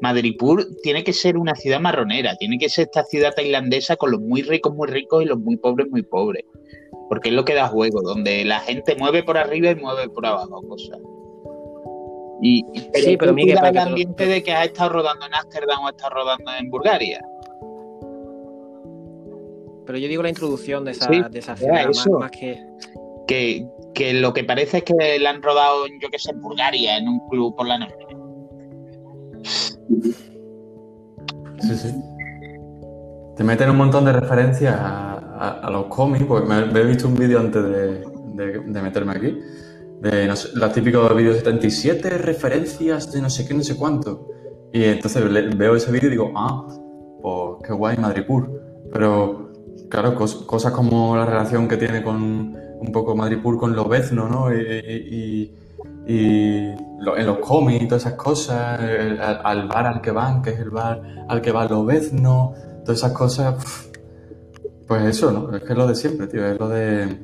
[0.00, 4.20] Madripoor tiene que ser una ciudad marronera, tiene que ser esta ciudad tailandesa con los
[4.20, 6.44] muy ricos muy ricos y los muy pobres muy pobres.
[7.08, 10.26] Porque es lo que da juego, donde la gente mueve por arriba y mueve por
[10.26, 10.98] abajo cosas.
[12.44, 15.34] Y, Sí, pero Miguel, el que te lo- ambiente de que has estado rodando en
[15.34, 17.24] Ámsterdam o has estado rodando en Bulgaria.
[19.86, 22.58] Pero yo digo la introducción de esa, Sí, de esa escena, más, más que.
[23.26, 26.96] Que, que lo que parece es que la han rodado, yo que sé, en Bulgaria,
[26.98, 27.94] en un club por la noche.
[31.60, 31.94] Sí, sí.
[33.36, 36.84] Te meten un montón de referencias a, a- a los cómics, porque me, me he
[36.84, 39.38] visto un vídeo antes de, de- de meterme aquí,
[40.02, 44.28] de no sé, los típicos vídeos 77 referencias de no sé qué, no sé cuánto.
[44.72, 45.22] Y entonces
[45.56, 46.66] veo ese vídeo y digo, ah,
[47.22, 48.50] pues qué guay Madripur.
[48.92, 49.52] Pero,
[49.88, 54.52] claro, cos- cosas como la relación que tiene con un poco Madripur con Lobezno, ¿no?
[54.54, 55.54] Y,
[56.06, 56.74] y-
[57.16, 58.80] en los cómics y todas esas cosas,
[59.44, 62.52] al, bar al que van, que es el bar al que va Lobezno,
[62.84, 63.54] todas esas cosas,
[64.88, 65.54] pues eso, ¿no?
[65.56, 67.18] Es que es lo de siempre, tío, es lo de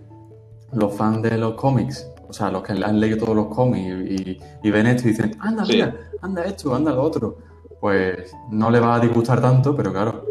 [0.73, 4.38] los fans de los cómics, o sea, los que han leído todos los cómics y,
[4.62, 5.75] y ven esto y dicen, anda, Sí.
[5.75, 7.37] mira, anda esto, anda lo otro,
[7.81, 10.25] pues no le va a disgustar tanto, pero claro,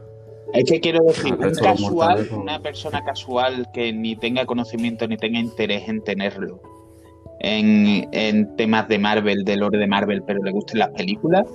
[0.53, 2.39] Es que quiero decir, un casual, mortales, pues.
[2.41, 6.61] una persona casual que ni tenga conocimiento ni tenga interés en tenerlo
[7.39, 11.45] en, en temas de Marvel, de lore de Marvel, pero le gusten las películas,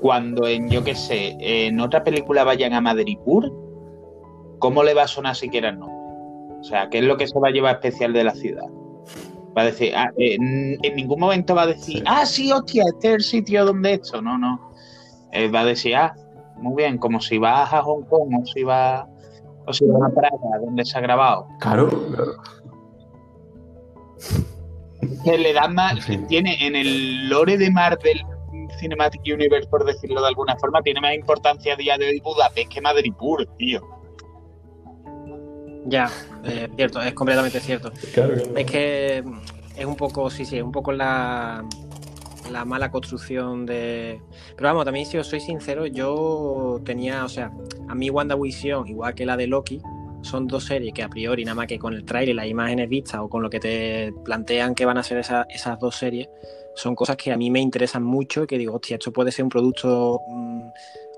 [0.00, 3.52] cuando en, yo qué sé, en otra película vayan a Madripur,
[4.58, 5.96] ¿cómo le va a sonar siquiera el nombre?
[6.60, 8.66] O sea, ¿qué es lo que se va a llevar especial de la ciudad?
[9.56, 12.04] Va a decir, ah, en, en ningún momento va a decir, Sí.
[12.06, 14.22] ah, sí, hostia, este es el sitio donde esto.
[14.22, 14.70] No, no.
[15.32, 16.14] Eh, va a decir, ah,
[16.56, 19.06] muy bien, como si vas a Hong Kong o si vas,
[19.66, 21.46] o si vas a Praga, donde se ha grabado.
[21.58, 22.32] claro, claro.
[25.24, 25.94] Que le dan más,
[26.28, 28.20] tiene en el lore de Marvel
[28.78, 32.68] Cinematic Universe, por decirlo de alguna forma, tiene más importancia a día de hoy Budapest
[32.72, 33.80] que Madripur, tío.
[35.90, 36.08] Ya,
[36.44, 37.92] eh, cierto, es completamente cierto.
[38.14, 39.40] claro, Es que mm,
[39.76, 41.64] es un poco, sí, sí, es un poco la,
[42.50, 44.20] la mala construcción de.
[44.56, 47.50] Pero vamos, también si os soy sincero, yo tenía, o sea,
[47.88, 49.80] a mí WandaVision, igual que la de Loki,
[50.22, 53.20] son dos series que a priori, nada más que con el trailer, las imágenes vistas
[53.20, 56.28] o con lo que te plantean que van a ser esa- esas dos series,
[56.74, 59.44] son cosas que a mí me interesan mucho y que digo, hostia, esto puede ser
[59.44, 60.68] un producto mm,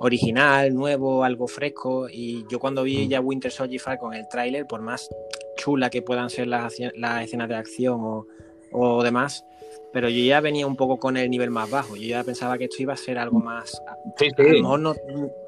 [0.01, 2.09] original, nuevo, algo fresco.
[2.11, 3.09] Y yo cuando vi Mm.
[3.11, 5.09] ya Winter Soldier Falcon, el tráiler, por más
[5.57, 8.27] chula que puedan ser las, las escenas de acción o,
[8.73, 9.45] o demás,
[9.93, 11.97] pero yo ya venía un poco con el nivel más bajo.
[11.97, 13.71] Yo ya pensaba que esto iba a ser algo más.
[14.17, 14.63] Sí, A lo sí.
[14.63, 14.95] mejor no,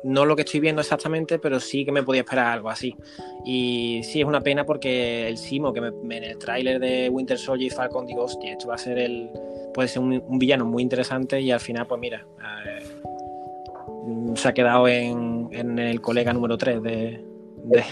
[0.05, 2.95] no lo que estoy viendo exactamente, pero sí que me podía esperar algo así.
[3.47, 7.09] Y sí, es una pena porque el Simo, que me- me- en el tráiler de
[7.09, 9.31] Winter Soldier y Falcon, digo, hostia, esto va a ser el.
[9.73, 12.25] puede ser un, un villano muy interesante y al final, pues mira,
[12.67, 12.85] eh,
[14.37, 17.25] se ha quedado en, en el colega número 3 de,
[17.65, 17.83] de,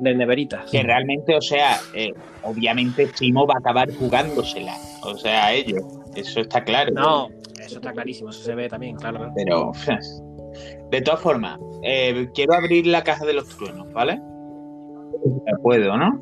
[0.00, 0.70] de Neveritas.
[0.70, 4.74] Que realmente, o sea, eh, obviamente Simo va a acabar jugándosela.
[5.04, 5.82] O sea, ellos.
[6.14, 6.92] Eso está claro.
[6.92, 7.28] No,
[7.60, 9.18] eso está clarísimo, eso se ve también, claro.
[9.18, 9.32] claro.
[9.36, 9.72] Pero,
[10.90, 14.20] de todas formas, eh, quiero abrir la caja de los truenos, ¿vale?
[15.46, 16.20] Ya puedo, ¿no?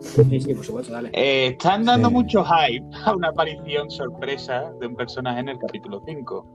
[0.00, 1.10] Sí, sí, por supuesto, dale.
[1.12, 2.14] Eh, están dando Sí.
[2.14, 6.46] mucho hype a una aparición sorpresa de un personaje en el capítulo 5.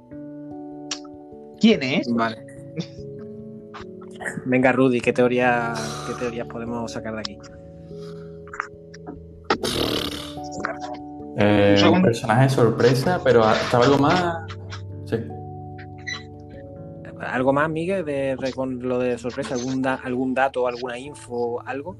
[1.59, 2.07] ¿Quién es?
[2.13, 2.37] Vale.
[4.45, 5.73] Venga, Rudy, ¿qué, teoría,
[6.07, 7.39] ¿qué teorías podemos sacar de aquí?
[11.37, 14.37] Eh, Un personaje sorpresa, pero estaba algo más.
[15.05, 15.17] Sí.
[17.19, 19.55] ¿Algo más, Miguel, de, de- con lo de sorpresa?
[19.55, 21.95] ¿Algún, da- ¿Algún dato, alguna info, algo?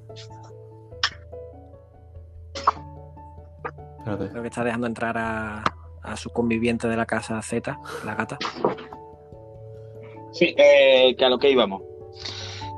[3.99, 4.29] Espérate.
[4.29, 5.63] Creo que está dejando entrar a,
[6.01, 8.37] a su conviviente de la casa Z, la gata.
[10.33, 11.83] Sí, eh, que a lo que íbamos.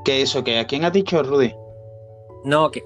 [0.04, 1.54] Que eso, que a quién has dicho, Rudy?
[2.46, 2.84] No, que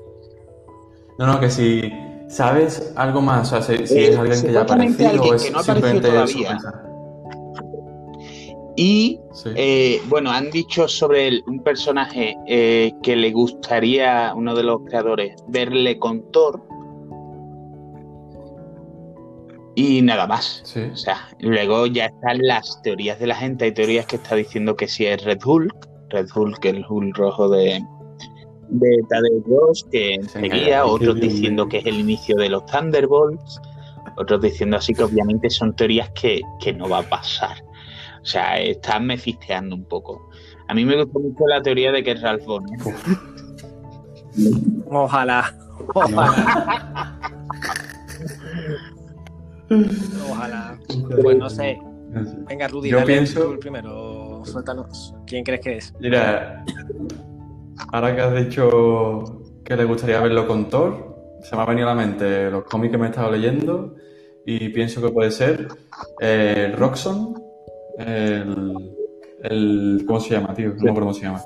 [1.17, 1.91] No, no, que si
[2.29, 5.35] sabes algo más, o sea, si, si Eh, es alguien que ya aparecido o alguien
[5.35, 6.59] es que no ha aparecido simplemente todavía.
[8.75, 9.49] Y, Sí.
[9.55, 14.81] eh, bueno, han dicho sobre el- un personaje eh, que le gustaría, uno de los
[14.85, 16.61] creadores, verle con Thor.
[19.73, 20.61] Y nada más.
[20.63, 20.81] sí.
[20.91, 23.65] O sea, luego ya están las teorías de la gente.
[23.65, 27.49] Hay teorías que está diciendo que si es Red Hulk, Red Hulk, el Hulk rojo
[27.49, 27.83] de,
[28.69, 31.69] de Tadeu Ross, que seguía, otros diciendo bien.
[31.83, 33.59] que es el inicio de los Thunderbolts,
[34.17, 37.57] otros diciendo así que obviamente son teorías que, que no va a pasar.
[38.21, 40.29] O sea, están mefisteando un poco.
[40.67, 42.77] A mí me gustó mucho la teoría de que es Ralph Bonner.
[44.89, 45.55] ojalá.
[45.93, 47.13] Ojalá.
[50.29, 50.77] Ojalá.
[51.21, 51.79] Pues no sé.
[52.47, 54.16] Venga, Rudy, Yo dale pienso- tú el primero.
[54.51, 55.15] Suéltanos.
[55.25, 55.93] ¿Quién crees que es?
[55.99, 56.63] Mira,
[57.91, 61.95] ahora que has dicho que le gustaría verlo con Thor, se me ha venido a
[61.95, 63.95] la mente los cómics que me he estado leyendo
[64.45, 65.67] y pienso que puede ser
[66.21, 67.35] eh, Roxxon,
[67.99, 68.95] el,
[69.43, 70.69] el- ¿Cómo se llama, tío?
[70.69, 71.41] No me acuerdo cómo se llama.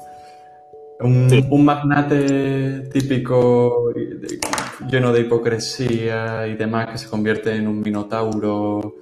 [0.99, 4.39] Un, un magnate típico de-
[4.87, 8.95] lleno de hipocresía y demás que se convierte en un minotauro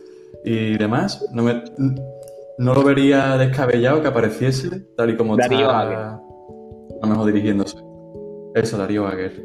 [0.45, 1.25] y demás.
[1.33, 1.63] No, me-
[2.59, 5.97] no lo vería descabellado que apareciese tal y como Darío está Aguer.
[5.97, 6.19] a
[7.01, 7.77] lo mejor dirigiéndose.
[8.53, 9.43] Eso, Darío Aguer.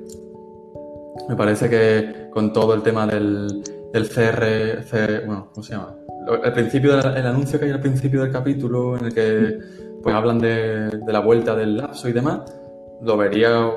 [1.28, 5.94] Me parece que con todo el tema del, del CR, bueno, ¿cómo se llama?
[6.42, 9.58] El principio del- el anuncio que hay al principio del capítulo en el que
[10.02, 12.40] pues hablan de, de la vuelta del lapso y demás,
[13.02, 13.68] lo vería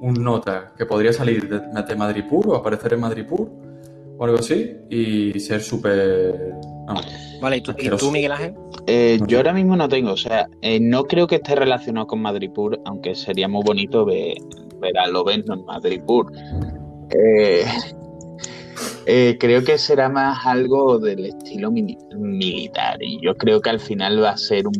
[0.00, 3.48] un nota que podría salir de, de Madripur o aparecer en Madripur
[4.18, 6.52] o algo así y ser súper...
[7.40, 8.54] Vale, ¿y tú, y tú, Miguel Ángel?
[8.86, 12.22] Eh, yo ahora mismo no tengo, o sea, eh, no creo que esté relacionado con
[12.22, 14.36] Madripur, aunque sería muy bonito ver,
[14.80, 16.32] ver a Loveno en Madripur.
[17.10, 17.64] Eh,
[19.06, 24.22] eh, creo que será más algo del estilo militar y yo creo que al final
[24.22, 24.74] va a ser un,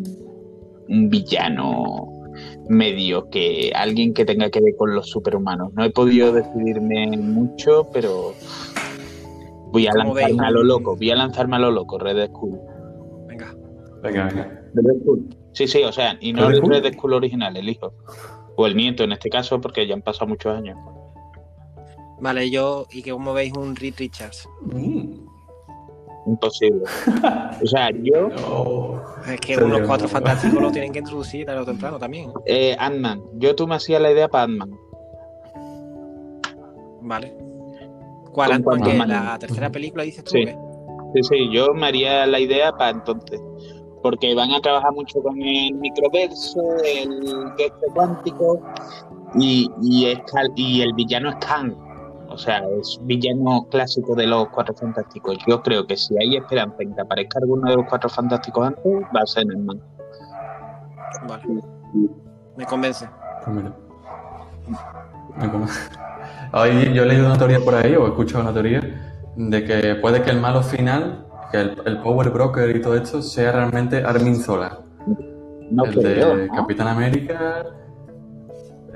[0.89, 2.09] un villano
[2.69, 5.73] medio que alguien que tenga que ver con los superhumanos.
[5.75, 8.35] No he podido decidirme mucho, pero
[9.71, 12.29] voy a ¿Cómo veis lanzarme a lo loco, voy a lanzarme a lo loco, Red
[12.29, 12.59] Skull.
[14.07, 14.61] Venga.
[14.73, 14.97] venga.
[15.53, 16.83] Sí, sí, o sea, y no ¿Red el?
[16.83, 17.93] Red Skull original, el hijo.
[18.57, 20.79] O el nieto en este caso, porque ya han pasado muchos años.
[22.21, 24.49] Vale, yo, y que como veis un Reed Richards.
[24.63, 25.15] Mm.
[26.27, 26.83] Imposible.
[27.63, 29.01] O sea, yo, No.
[29.33, 30.13] Es que unos cuatro no.
[30.13, 32.31] fantásticos lo tienen que introducir tarde o temprano también.
[32.47, 33.23] eh, Ant-Man.
[33.35, 34.71] Yo tú me hacías la idea para Ant-Man.
[37.03, 37.35] Vale.
[38.33, 38.53] ¿Cuál?
[38.53, 39.09] Ant-Man.
[39.09, 40.31] ¿La tercera película dices tú?
[40.33, 40.47] Sí.
[41.15, 43.41] Sí, sí, yo me haría la idea para entonces.
[44.03, 48.61] Porque van a trabajar mucho con el microverso, el gesto cuántico
[49.35, 51.75] y, y, es Cal- y el villano es Kang.
[52.29, 55.39] O sea, es villano clásico de los Cuatro Fantásticos.
[55.47, 58.85] Yo creo que si hay esperanza en que aparezca alguno de los Cuatro Fantásticos antes,
[59.15, 59.81] va a ser Ant-Man.
[61.29, 61.43] Vale.
[62.57, 63.09] Me convence.
[63.45, 63.73] Pues mira.
[65.37, 65.67] Me como-
[66.53, 68.81] Ahí yo he leído una teoría por ahí, o he escuchado una teoría,
[69.37, 73.23] de que puede que el malo final, que el, el Power Broker y todo esto,
[73.23, 74.81] sea realmente Armin Zola.
[75.71, 76.55] No el de ¿no?
[76.55, 77.65] Capitán América.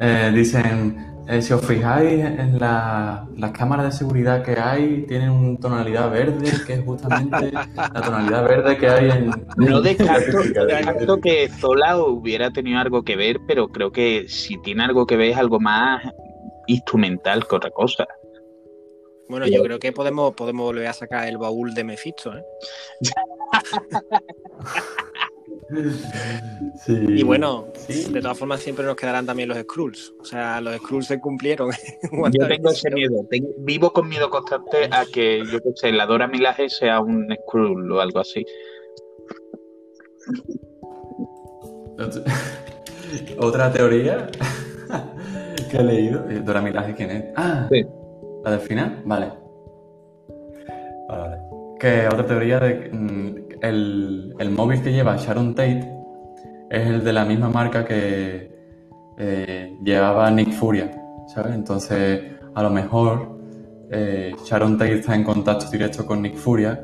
[0.00, 0.96] Eh, dicen,
[1.28, 6.10] eh, si os fijáis en la- las cámaras de seguridad que hay, tienen una tonalidad
[6.10, 9.30] verde, que es justamente la tonalidad verde que hay en...
[9.56, 14.26] No descarto, en- no descarto que Zola hubiera tenido algo que ver, pero creo que
[14.28, 16.02] si tiene algo que ver es algo más
[16.66, 18.06] instrumental que otra cosa.
[19.30, 22.42] Bueno, yo creo que podemos, podemos volver a sacar el baúl de Mephisto, ¿eh?
[26.84, 26.92] Sí.
[27.08, 28.12] Y bueno, Sí.
[28.12, 30.12] de todas formas siempre nos quedarán también los Skrulls.
[30.20, 31.70] O sea, los Skrulls se cumplieron.
[32.32, 36.06] Yo tengo ese miedo, tengo- vivo con miedo constante a que, yo qué sé, la
[36.06, 38.44] Dora Milaje sea un Skrull o algo así.
[43.38, 44.28] Otra teoría
[45.70, 46.28] que he leído.
[46.30, 47.24] eh, Dora Milaje, ¿quién es?
[47.36, 47.84] Ah, Sí.
[48.44, 49.02] La del final.
[49.04, 49.32] Vale.
[51.08, 51.36] Vale, vale.
[51.78, 55.90] Que otra teoría de que, mm, el, el móvil que lleva Sharon Tate
[56.70, 58.50] es el de la misma marca que
[59.18, 60.90] eh, llevaba Nick Furia,
[61.34, 61.54] ¿sabes?
[61.54, 62.22] Entonces,
[62.54, 63.38] a lo mejor
[63.90, 66.80] eh, Sharon Tate está en contacto directo con Nick Furia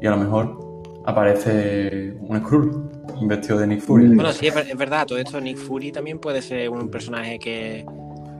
[0.00, 0.56] y a lo mejor
[1.04, 2.90] aparece un Skrull
[3.22, 4.08] vestido de Nick Furia.
[4.14, 5.06] Bueno, sí, es verdad.
[5.06, 7.84] Todo esto, Nick Fury también puede ser un personaje que,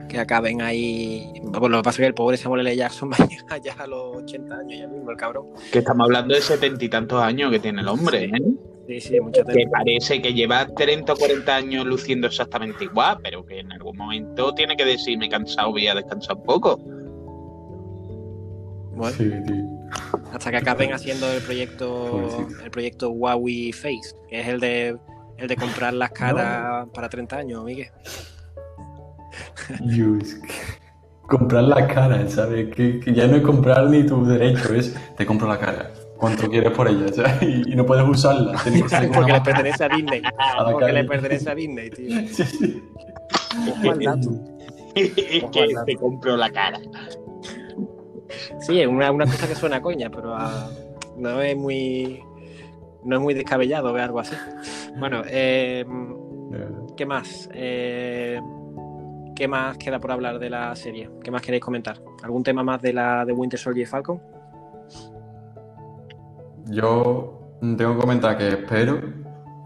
[0.07, 1.31] que acaben ahí.
[1.43, 2.75] Bueno, lo que pasa es que el pobre Samuel L.
[2.75, 5.47] Jackson va a llegar ya a los 80 años ya mismo, el cabrón.
[5.71, 8.41] Que estamos hablando de setenta y tantos años que tiene el hombre, ¿eh?
[8.87, 9.71] Sí, sí, mucha Que tela.
[9.71, 14.53] parece que lleva 30 o 40 años luciendo exactamente igual, pero que en algún momento
[14.53, 16.77] tiene que decir, me he cansado, voy a descansar un poco.
[18.95, 19.29] Bueno, Sí,
[20.31, 24.97] hasta que acaben haciendo el proyecto el proyecto Huawei Face, que es el de
[25.37, 27.89] el de comprar las caras para 30 años, Miguel.
[29.81, 30.37] Dios,
[31.21, 32.73] comprar la cara, ¿sabes?
[32.73, 35.91] Que, que ya no es comprar ni tu derecho, es te compro la cara.
[36.17, 37.11] ¿Cuánto quieres por ella?
[37.11, 37.41] ¿sabes?
[37.41, 38.53] Y, y no puedes usarla.
[38.63, 38.71] Que
[39.13, 40.21] Porque le pertenece a Disney.
[40.57, 42.21] a Porque le pertenece a Disney, tío.
[42.31, 42.81] Sí, sí.
[44.95, 46.79] Es que te compro la cara.
[48.59, 50.69] Sí, es una, una cosa que suena a coña, pero ah,
[51.17, 52.21] no es muy
[53.05, 54.35] no es muy descabellado ver algo así.
[54.97, 55.85] Bueno, eh.
[56.97, 57.49] ¿qué más?
[57.53, 58.39] Eh,
[59.35, 61.09] ¿Qué más queda por hablar de la serie?
[61.21, 62.01] ¿Qué más queréis comentar?
[62.23, 64.21] ¿Algún tema más de la de Winter Soldier y Falcon?
[66.67, 68.97] Yo tengo que comentar que espero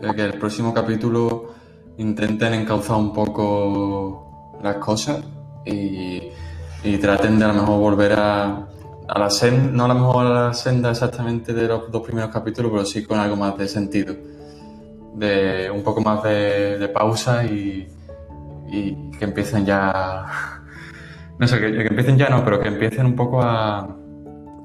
[0.01, 1.53] eh, que el próximo capítulo
[1.97, 5.23] intenten encauzar un poco las cosas
[5.63, 6.31] y,
[6.99, 8.67] traten de a lo mejor volver a,
[9.07, 12.31] a la senda, no a lo mejor a la senda exactamente de los dos primeros
[12.31, 14.15] capítulos, pero sí con algo más de sentido,
[15.13, 17.87] de un poco más de pausa y,
[18.71, 20.25] y que empiecen ya.
[21.37, 23.95] No sé, que, que empiecen ya no, pero que empiecen un poco a,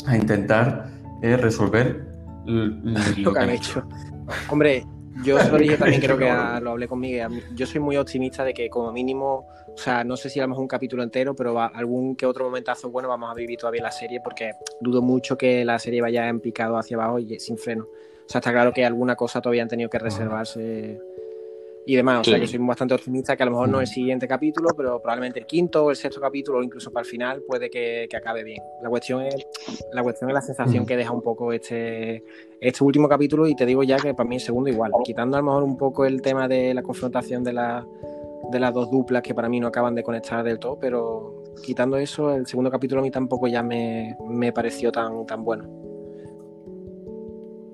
[0.06, 0.86] a intentar
[1.22, 2.04] eh, resolver
[2.46, 3.86] lo que han hecho.
[4.50, 4.84] Hombre,
[5.22, 7.44] yo se lo dije también, creo que a- lo hablé con Miguel.
[7.54, 10.48] Yo soy muy optimista de que, como mínimo, o sea, no sé si a lo
[10.48, 13.82] mejor un capítulo entero, pero va- algún que otro momentazo bueno vamos a vivir todavía
[13.82, 17.56] la serie, porque dudo mucho que la serie vaya en picado hacia abajo y sin
[17.56, 17.84] freno.
[17.84, 20.98] O sea, está claro que alguna cosa todavía han tenido que reservarse
[21.86, 22.20] y demás.
[22.20, 25.00] O sea, que soy bastante optimista que a lo mejor no el siguiente capítulo, pero
[25.00, 28.16] probablemente el quinto o el sexto capítulo, o incluso para el final, puede que, que
[28.16, 28.62] acabe bien.
[28.82, 29.46] La cuestión es
[29.92, 30.86] la cuestión es la sensación Mm.
[30.86, 32.24] que deja un poco este,
[32.60, 35.40] este último capítulo y te digo ya que para mí el segundo igual, quitando a
[35.40, 37.86] lo mejor un poco el tema de la confrontación de, la,
[38.50, 41.96] de las dos duplas que para mí no acaban de conectar del todo, pero quitando
[41.96, 45.64] eso, el segundo capítulo a mí tampoco ya me, me pareció tan, tan bueno.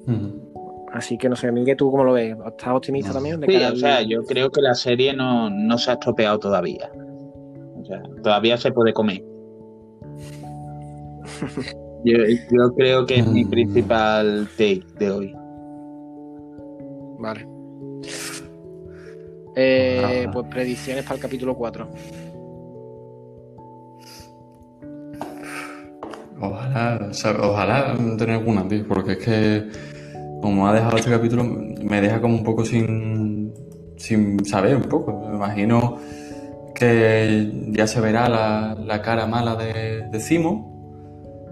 [0.06, 0.39] Mm.
[1.01, 2.36] Así que no sé, Miguel, ¿tú cómo lo ves?
[2.46, 3.40] ¿Estás optimista también?
[3.40, 6.90] de Sí, o sea, yo creo que la serie no, no se ha estropeado todavía.
[7.80, 9.24] O sea, todavía se puede comer.
[12.05, 12.16] Yo,
[12.51, 13.51] yo creo que es mi Mm.
[13.51, 15.34] principal take de hoy.
[17.18, 17.46] Vale.
[19.57, 21.88] Eh, pues predicciones para el capítulo 4.
[26.40, 29.64] Ojalá, o sea, ojalá tener alguna, tío, porque es que
[30.41, 33.53] como ha dejado este capítulo, me deja como un poco sin,
[33.97, 35.26] sin saber un poco.
[35.28, 35.99] Me imagino
[36.74, 40.68] que ya se verá la, la cara mala de, de Zimo.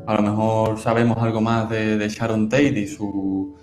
[0.07, 3.55] A lo mejor sabemos algo más de, de Sharon Tate y su,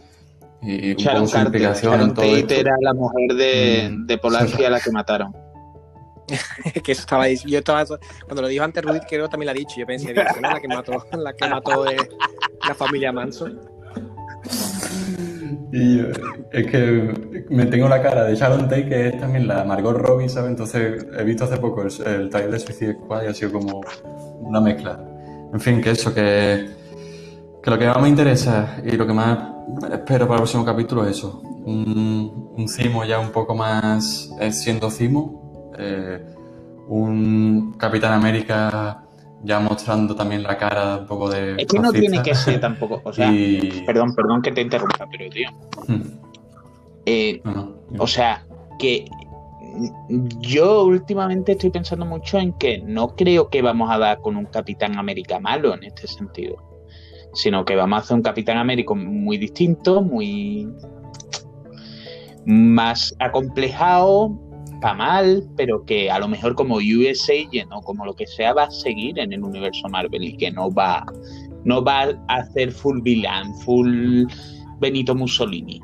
[0.61, 1.47] y un Sharon poco su Carter.
[1.47, 2.53] implicación Sharon en todo Tate esto.
[2.53, 4.05] era la mujer de, Mm.
[4.05, 5.33] de Polanski a la que mataron.
[6.83, 7.27] que eso estaba.
[7.29, 7.83] Yo estaba,
[8.25, 9.75] cuando lo dijo antes Rudy, creo que también lo ha dicho.
[9.77, 12.01] Yo pensé, la que mató, la que mató es
[12.67, 13.59] la familia Manson.
[15.71, 16.05] Y yo,
[16.51, 20.29] es que me tengo la cara de Sharon Tate, que es también la Margot Robbie,
[20.29, 20.51] ¿sabes?
[20.51, 23.81] Entonces he visto hace poco el, el trailer de Suicide Squad y ha sido como
[24.41, 24.99] una mezcla.
[25.53, 26.69] En fin, que eso, que,
[27.61, 29.37] que lo que más me interesa y lo que más
[29.91, 31.41] espero para el próximo capítulo es eso.
[31.65, 35.73] Un, un Cimo ya un poco más eh, siendo Cimo.
[35.77, 36.23] eh,
[36.87, 39.04] un Capitán América
[39.45, 41.55] ya mostrando también la cara un poco de.
[41.57, 43.01] Es que no tiene que ser tampoco.
[43.03, 45.49] O sea, Y- perdón, perdón que te interrumpa, pero tío.
[45.87, 46.01] Hmm,
[47.05, 47.41] eh.
[47.99, 48.45] O sea,
[48.79, 49.05] que
[50.39, 54.45] yo últimamente estoy pensando mucho en que no creo que vamos a dar con un
[54.45, 56.57] Capitán América malo en este sentido,
[57.33, 60.69] sino que vamos a hacer un Capitán América muy distinto, muy
[62.45, 64.29] más acomplejado,
[64.93, 68.63] mal, pero que a lo mejor como US Agent o como lo que sea va
[68.63, 71.05] a seguir en el universo Marvel y que no va,
[71.63, 74.25] no va a hacer full villain, full
[74.79, 75.81] Benito Mussolini.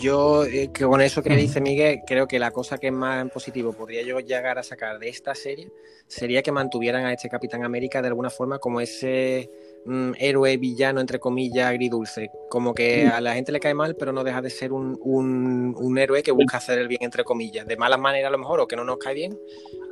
[0.00, 3.28] Yo, eh, que con eso que dice Miguel, creo que la cosa que más en
[3.28, 5.70] positivo podría yo llegar a sacar de esta serie
[6.06, 9.50] sería que mantuvieran a este Capitán América de alguna forma como ese
[9.84, 12.30] mm, héroe villano, entre comillas, agridulce.
[12.48, 15.74] Como que a la gente le cae mal, pero no deja de ser un, un-
[15.76, 17.66] un héroe que busca hacer el bien, entre comillas.
[17.66, 19.38] De malas maneras a lo mejor, o que no nos cae bien.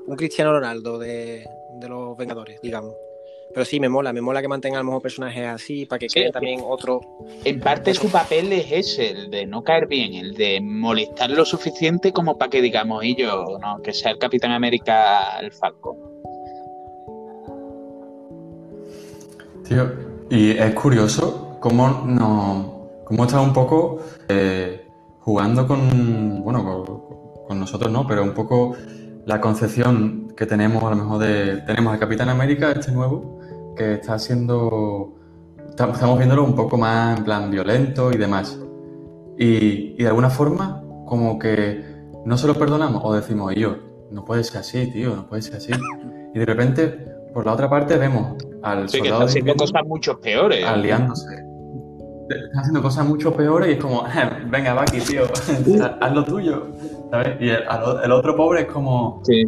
[0.06, 1.46] Un Cristiano Ronaldo de,
[1.80, 2.94] de los Vengadores, digamos.
[3.54, 6.08] Pero sí, me mola, me mola que mantengan a lo mejor personajes así, para que
[6.10, 6.18] Sí.
[6.20, 7.00] creen también otro,
[7.44, 11.46] En parte su papel es ese, el de no caer bien, el de molestar lo
[11.46, 15.96] suficiente como para que digamos, y yo, no, que sea el Capitán América el Falco.
[19.68, 19.86] Tío,
[20.30, 24.88] y es curioso cómo no, cómo está un poco eh,
[25.20, 27.04] jugando con, bueno,
[27.46, 28.74] con, nosotros no, pero un poco
[29.26, 33.40] la concepción que tenemos a lo mejor de, tenemos al Capitán América, este nuevo,
[33.76, 35.14] que está siendo,
[35.68, 38.58] estamos viéndolo un poco más en plan violento y demás.
[39.38, 41.84] Y, y de alguna forma, como que
[42.24, 43.76] no se lo perdonamos o decimos, yo,
[44.10, 45.72] no puede ser así, tío, no puede ser así.
[46.34, 47.07] Y de repente,
[47.38, 48.34] por la otra parte, vemos
[48.64, 50.66] al Sí, que soldado está haciendo invierno cosas mucho peores.
[50.66, 51.34] aliándose.
[52.28, 54.02] Está haciendo cosas mucho peores y es como,
[54.50, 55.22] venga, Baki, tío,
[56.00, 56.66] haz lo tuyo.
[57.12, 57.36] ¿Sabes?
[57.40, 59.44] Y el, otro pobre es como, Sí.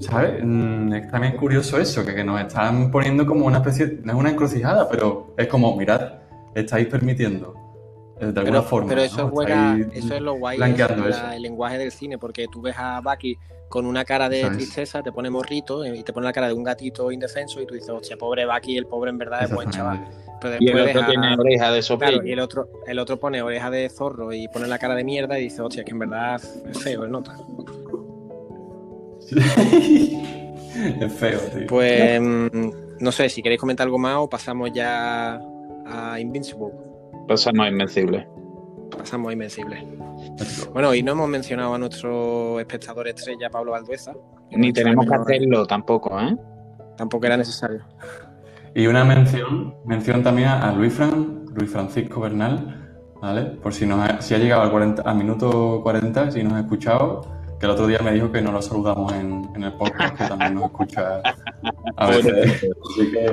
[0.00, 0.40] ¿sabes?
[0.42, 4.18] Mm, Es también curioso eso, que, que nos están poniendo como una especie, no es
[4.18, 6.14] una encrucijada, pero es como, mirad,
[6.56, 7.54] estáis permitiendo,
[8.18, 8.88] eh, de alguna Pero, forma.
[8.88, 9.28] pero eso, ¿no?
[9.28, 11.24] juega, eso es lo guay, blanqueando es eso.
[11.26, 13.38] la- el lenguaje del cine, porque tú ves a Bucky
[13.70, 16.52] con una cara de tristeza, te pone morrito eh, y te pone la cara de
[16.54, 19.70] un gatito indefenso y tú dices, hostia, pobre Bucky, el pobre en verdad es buen
[19.70, 20.06] chaval.
[20.40, 22.12] Pero Y el después otro a- tiene oreja de soplillo.
[22.14, 25.04] Claro, y el otro, el otro pone oreja de zorro y pone la cara de
[25.04, 27.36] mierda y dice, hostia, que en verdad es feo, es nota.
[29.30, 31.66] es feo, tío.
[31.68, 35.40] Pues mm, no sé, si queréis comentar algo más o pasamos ya
[35.86, 36.72] a Invincible.
[37.28, 38.26] Pasamos invencible.
[38.90, 39.86] pasamos Invencible.
[40.72, 44.12] Bueno, y no hemos mencionado a nuestro espectador estrella, Pablo Valdueza.
[44.50, 46.36] Ni tenemos que hacerlo tampoco, ¿eh?
[46.96, 47.80] Tampoco era necesario.
[48.74, 52.90] Y una mención, mención también a Luis, Fran, Luis Francisco Bernal,
[53.20, 53.42] ¿vale?
[53.42, 56.60] Por si, nos ha, si ha llegado al, 40, al minuto 40, si nos ha
[56.60, 57.22] escuchado,
[57.58, 60.24] que el otro día me dijo que no lo saludamos en, en el podcast, que
[60.24, 61.20] también nos escucha
[61.96, 62.70] a veces.
[62.90, 63.30] Así que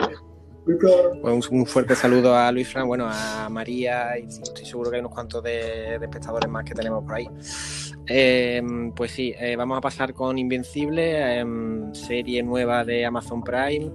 [1.21, 4.99] pues un, fuerte saludo a Luis Fran, bueno, a María y estoy seguro que hay
[4.99, 7.27] unos cuantos de, espectadores más que tenemos por ahí.
[8.07, 8.61] Eh,
[8.95, 13.91] pues sí, eh, vamos a pasar con Invencible, em, serie nueva de Amazon Prime,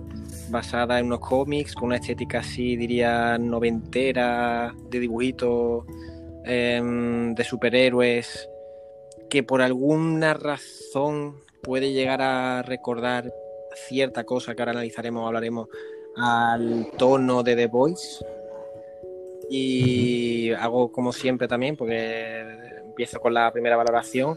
[0.50, 5.84] basada en unos cómics, con una estética así, diría, noventera, de dibujitos,
[6.44, 8.48] em, de superhéroes,
[9.28, 13.32] que por alguna razón puede llegar a recordar
[13.88, 15.68] cierta cosa que ahora analizaremos, hablaremos
[16.16, 18.24] al tono de The Voice.
[19.50, 22.40] Y hago como siempre también, porque
[22.84, 24.36] empiezo con la primera valoración.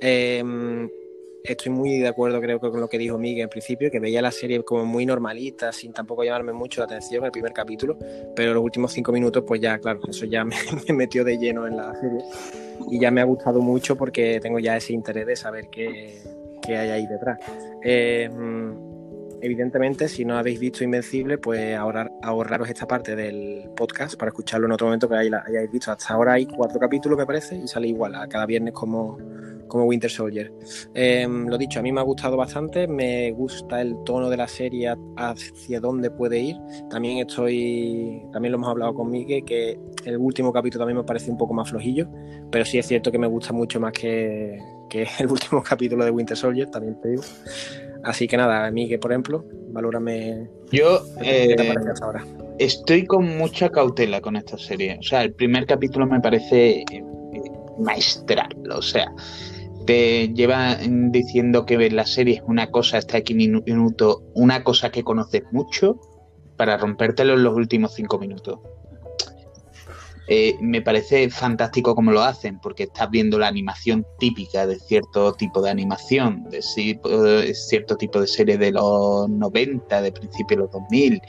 [0.00, 0.88] Em,
[1.42, 4.22] estoy muy de acuerdo, creo que con lo que dijo Miguel en principio, que veía
[4.22, 7.98] la serie como muy normalita, sin tampoco llamarme mucho la atención el primer capítulo,
[8.34, 10.56] pero los últimos cinco minutos, pues ya, claro, eso ya me,
[10.94, 12.24] metió de lleno en la serie
[12.90, 16.18] y ya me ha gustado mucho porque tengo ya ese interés de saber qué,
[16.62, 17.38] qué hay ahí detrás.
[17.82, 18.28] Eh,
[19.44, 24.66] evidentemente, si no habéis visto Invencible, pues ahorrar, ahorraros esta parte del podcast para escucharlo
[24.66, 25.92] en otro momento que hayáis visto.
[25.92, 29.18] Hasta ahora hay cuatro capítulos, me parece, y sale igual a cada viernes como,
[29.68, 30.50] como Winter Soldier.
[30.94, 34.48] Em, lo dicho, a mí me ha gustado bastante, me gusta el tono de la
[34.48, 36.56] serie hacia dónde puede ir.
[36.88, 41.30] También estoy, también lo hemos hablado con Miguel, que el último capítulo también me parece
[41.30, 42.08] un poco más flojillo,
[42.50, 46.10] pero sí es cierto que me gusta mucho más que, que el último capítulo de
[46.10, 47.22] Winter Soldier, también te digo.
[48.04, 50.48] Así que nada, Miguel, por ejemplo, valórame.
[50.70, 52.24] Yo ¿qué te eh, ahora?
[52.58, 54.98] Estoy con mucha cautela con esta serie.
[55.00, 57.04] O sea, el primer capítulo me parece eh,
[57.78, 58.54] maestral.
[58.70, 59.12] O sea,
[59.86, 65.02] te lleva diciendo que la serie es una cosa hasta aquí minuto, una cosa que
[65.02, 66.00] conoces mucho,
[66.56, 68.58] para rompértelo en los últimos cinco minutos.
[70.26, 75.32] Eh, me parece fantástico como lo hacen, porque estás viendo la animación típica de cierto
[75.34, 80.70] tipo de animación, de cierto tipo de serie de los 90, de principios de los
[80.70, 81.20] 2000.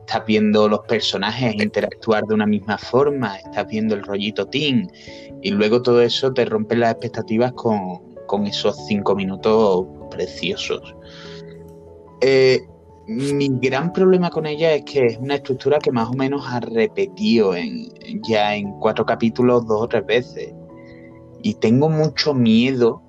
[0.00, 4.90] Estás viendo los personajes interactuar de una misma forma, estás viendo el rollito teen,
[5.42, 10.94] y luego todo eso te rompe las expectativas con, con esos cinco minutos preciosos.
[12.22, 12.60] Eh,
[13.10, 16.60] mi gran problema con ella es que es una estructura que más o menos ha
[16.60, 17.88] repetido en,
[18.22, 20.54] ya en cuatro capítulos dos o tres veces.
[21.42, 23.02] Y tengo mucho miedo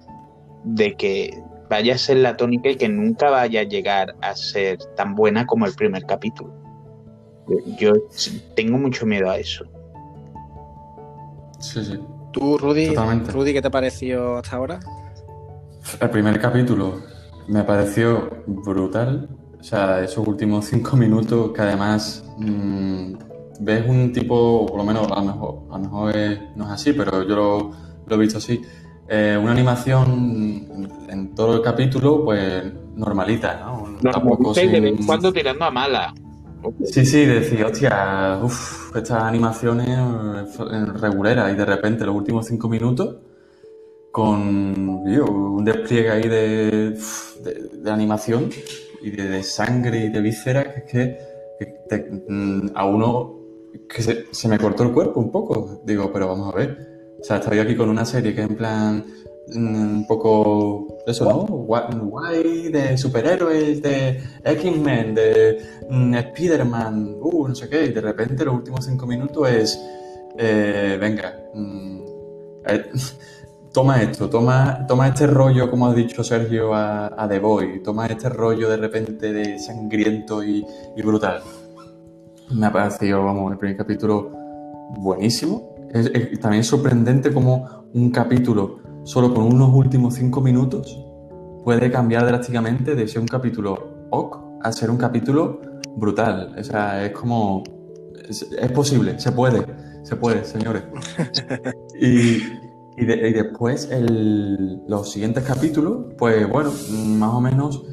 [0.63, 4.79] de que vaya a ser la tónica y que nunca vaya a llegar a ser
[4.95, 6.51] tan buena como el primer capítulo.
[7.77, 7.93] Yo
[8.55, 9.65] tengo mucho miedo a eso.
[11.59, 11.99] Sí, sí.
[12.31, 14.79] ¿Tú, Rudy, Rudy, qué te pareció hasta ahora?
[15.99, 17.01] El primer capítulo
[17.47, 19.29] me pareció brutal
[19.61, 23.13] o sea, esos últimos cinco minutos que además mmm,
[23.59, 26.15] ves un tipo, por lo menos a lo mejor, a lo mejor
[26.55, 27.71] no es así, pero yo lo,
[28.07, 28.59] lo he visto así,
[29.07, 32.63] eh, una animación en todo el capítulo, pues
[32.95, 34.11] normalita, ¿no?
[34.11, 34.71] Tampoco sin...
[34.71, 36.13] de vez en cuando tirando a mala.
[36.83, 39.99] Sí, sí, decía, hostia, uff, estas animaciones
[40.99, 43.17] reguleras y de repente los últimos cinco minutos
[44.11, 46.99] con un despliegue ahí de,
[47.73, 48.49] de animación
[49.01, 51.17] y de, sangre y de vísceras que
[51.59, 51.97] es que,
[52.27, 53.39] mm, a uno
[53.87, 55.81] que se, me cortó el cuerpo un poco.
[55.85, 56.77] Digo, pero vamos a ver.
[57.19, 59.05] O sea, estoy aquí con una serie que en plan
[59.53, 61.45] mm, un poco eso, ¿no?
[61.45, 68.45] Guay, de superhéroes, de X-Men, de mm, Spider-Man, uh, no sé qué, y de repente
[68.45, 69.79] los últimos cinco minutos es,
[70.37, 71.37] eh, venga,
[72.67, 72.85] eh,
[73.73, 78.29] toma esto, toma, toma este rollo, como ha dicho Sergio a, The Boy, toma este
[78.29, 80.65] rollo de repente de sangriento y,
[81.03, 81.41] brutal.
[82.51, 84.31] Me ha parecido, vamos, el primer capítulo
[84.97, 85.75] buenísimo.
[85.93, 90.97] Es, también sorprendente como un capítulo solo con unos últimos cinco minutos
[91.63, 95.59] puede cambiar drásticamente de ser un capítulo ok a ser un capítulo
[95.95, 96.55] brutal.
[96.57, 97.63] O sea, es como...
[98.27, 99.65] Es, es posible, se puede,
[100.03, 100.83] se puede, señores.
[101.99, 102.41] Y,
[102.97, 103.89] y, después
[104.87, 106.71] los siguientes capítulos, pues bueno,
[107.17, 107.83] más o menos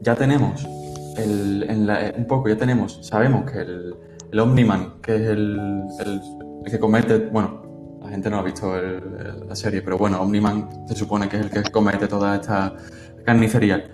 [0.00, 0.66] ya tenemos
[1.16, 3.94] un poco, ya tenemos, sabemos que el,
[4.32, 5.58] el Omniman, que es el,
[6.64, 11.28] que comete, bueno, la gente no ha visto la serie, pero bueno, Omniman se supone
[11.28, 12.76] que es el que comete toda esta
[13.24, 13.84] carnicería.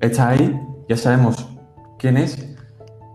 [0.00, 1.48] Está ahí, ya sabemos
[1.98, 2.56] quién es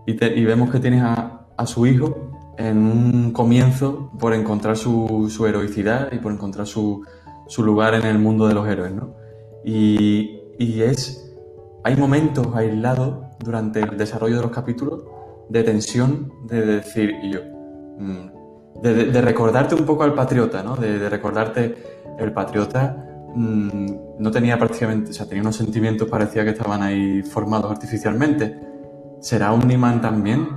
[0.06, 5.28] y, y vemos que tienes a, a su hijo en un comienzo por encontrar su,
[5.30, 7.04] su heroicidad y por encontrar su,
[7.46, 9.14] su, lugar en el mundo de los héroes, ¿no?
[9.64, 11.34] Y, y, es,
[11.82, 15.04] hay momentos aislados durante el desarrollo de los capítulos
[15.48, 17.40] de tensión, de decir, yo,
[17.98, 20.76] mm, de, recordarte un poco al patriota, ¿no?
[20.76, 21.74] De, recordarte,
[22.18, 22.96] el patriota
[23.34, 23.86] mmm,
[24.18, 28.60] no tenía prácticamente, o sea, tenía unos sentimientos, parecía que estaban ahí formados artificialmente.
[29.20, 30.48] ¿Será un Niman también?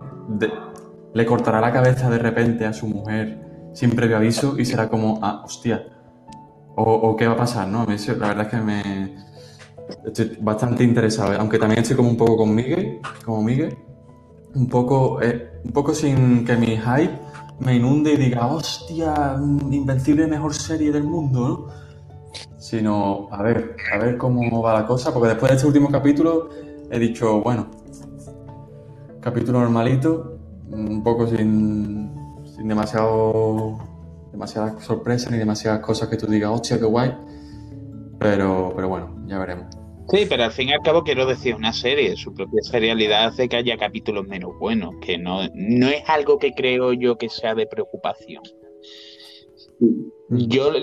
[1.18, 5.20] Le cortará la cabeza de repente a su mujer sin previo aviso y será como,
[5.24, 5.84] ah, hostia.
[6.76, 7.88] O, qué va a pasar, ¿no?
[7.88, 9.16] La verdad es que me
[10.06, 11.38] estoy bastante interesado, ¿eh?
[11.40, 13.76] aunque también estoy como un poco con Miguel, como Miguel,
[14.54, 17.18] un poco, eh, un poco sin que mi hype
[17.62, 19.38] me inunde y diga, hostia,
[19.72, 21.68] Invencible mejor serie del mundo, ¿no?
[22.60, 26.50] Sino, a ver, a ver cómo va la cosa, porque después de este último capítulo
[26.92, 27.66] he dicho, bueno,
[29.20, 30.37] capítulo normalito,
[30.70, 32.12] un poco sin,
[32.46, 33.78] sin demasiado
[34.32, 37.14] demasiadas sorpresas ni demasiadas cosas que tú digas, hostia, qué guay.
[38.20, 39.68] Pero, pero bueno, ya veremos.
[40.10, 43.50] Sí, pero al fin y al cabo quiero decir, una serie, su propia serialidad hace
[43.50, 47.56] que haya capítulos menos buenos, que no, no es algo que creo yo que sea
[47.56, 48.42] de preocupación.
[50.30, 50.74] Yo,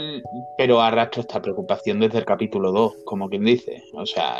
[0.56, 3.82] pero arrastro esta preocupación desde el capítulo 2, como quien dice.
[3.92, 4.38] O sea,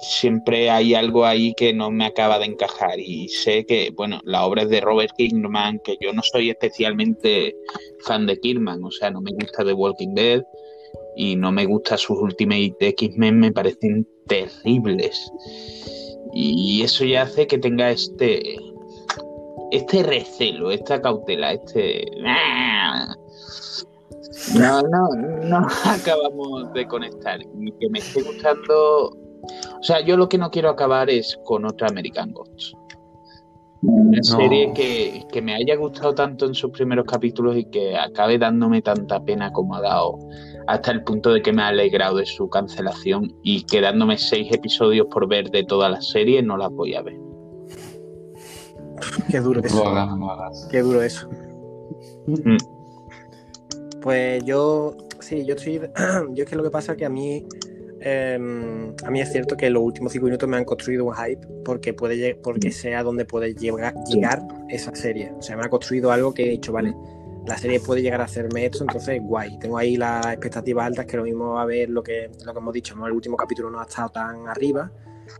[0.00, 3.00] siempre hay algo ahí que no me acaba de encajar.
[3.00, 7.56] Y sé que, bueno, la obra es de Robert Kirkman, que yo no soy especialmente
[8.00, 8.84] fan de Kirkman.
[8.84, 10.42] O sea, no me gusta The Walking Dead
[11.16, 15.32] y no me gusta sus Ultimate X-Men, me parecen terribles.
[16.34, 18.56] Y eso ya hace que tenga este.
[19.70, 22.04] Este recelo, esta cautela, este.
[24.58, 25.08] No, no,
[25.44, 27.40] no acabamos de conectar.
[27.40, 29.10] Y que me esté gustando.
[29.10, 32.74] O sea, yo lo que no quiero acabar es con otra American Gods.
[33.82, 34.22] Una no.
[34.22, 38.80] serie que, que, me haya gustado tanto en sus primeros capítulos y que acabe dándome
[38.80, 40.20] tanta pena como ha dado,
[40.68, 45.08] hasta el punto de que me ha alegrado de su cancelación y quedándome seis episodios
[45.10, 47.18] por ver de toda la serie, no las voy a ver.
[49.28, 49.84] Qué duro eso.
[50.70, 51.28] Qué duro eso.
[52.28, 52.81] Mm.
[54.02, 55.80] Pues yo, sí, yo estoy.
[56.34, 57.46] Yo es que lo que pasa es que a mí.
[58.04, 58.34] Eh,
[59.04, 61.94] a mí es cierto que los últimos cinco minutos me han construido un hype porque
[61.94, 65.32] puede porque sea donde puede llegar, llegar esa serie.
[65.38, 66.96] O sea, me ha construido algo que he dicho, vale,
[67.46, 69.56] la serie puede llegar a hacerme esto, entonces guay.
[69.58, 72.74] Tengo ahí las expectativas altas, que lo mismo a ver lo que, lo que hemos
[72.74, 73.06] dicho, ¿no?
[73.06, 74.90] El último capítulo no ha estado tan arriba,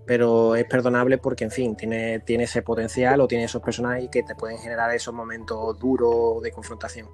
[0.06, 4.22] pero es perdonable porque, en fin, tiene, tiene ese potencial o tiene esos personajes que
[4.22, 7.08] te pueden generar esos momentos duros de confrontación.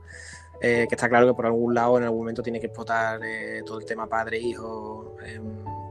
[0.60, 3.62] Eh, que está claro que por algún lado en algún momento tiene que explotar eh,
[3.64, 5.40] todo el tema padre-hijo, eh,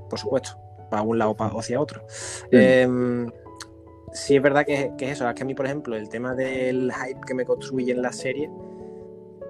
[0.09, 0.57] por supuesto,
[0.89, 2.01] para un lado o hacia otro.
[2.51, 3.29] Mm.
[4.11, 6.35] sí es verdad que, que, es eso, es que a mí, por ejemplo, el tema
[6.35, 8.49] del hype que me construye en la serie,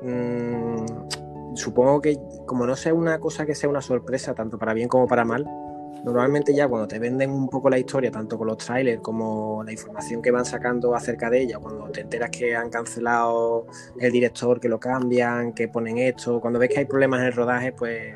[0.03, 0.85] mmm,
[1.55, 5.07] supongo que como no sea una cosa que sea una sorpresa, tanto para bien como
[5.07, 5.47] para mal,
[6.03, 9.71] normalmente ya cuando te venden un poco la historia, tanto con los trailers como la
[9.71, 13.67] información que van sacando acerca de ella, cuando te enteras que han cancelado
[13.99, 17.33] el director, que lo cambian, que ponen esto, cuando ves que hay problemas en el
[17.33, 18.15] rodaje, pues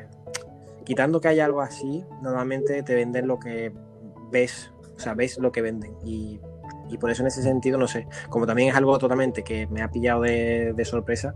[0.84, 3.72] quitando que haya algo así, normalmente te venden lo que
[4.30, 5.94] ves, o sea, ves lo que venden.
[6.04, 6.40] Y,
[6.88, 9.82] y por eso en ese sentido, no sé, como también es algo totalmente que me
[9.82, 11.34] ha pillado de, de sorpresa,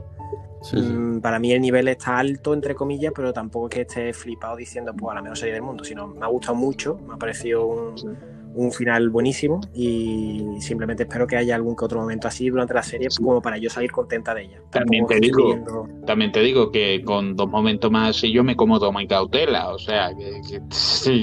[0.67, 1.21] Sí, sí.
[1.23, 4.93] Para mí el nivel está alto, entre comillas, pero tampoco es que esté flipado diciendo,
[4.97, 7.67] pues, a la mejor serie del mundo, sino me ha gustado mucho, me ha parecido
[7.67, 8.07] un, sí.
[8.55, 12.83] un, final buenísimo y simplemente espero que haya algún que otro momento así durante la
[12.83, 14.61] serie como para yo salir contenta de ella.
[14.71, 15.89] También te, digo, viendo...
[16.05, 19.71] también te digo que con dos momentos más así yo me como toma y cautela,
[19.71, 20.61] o sea, que, que,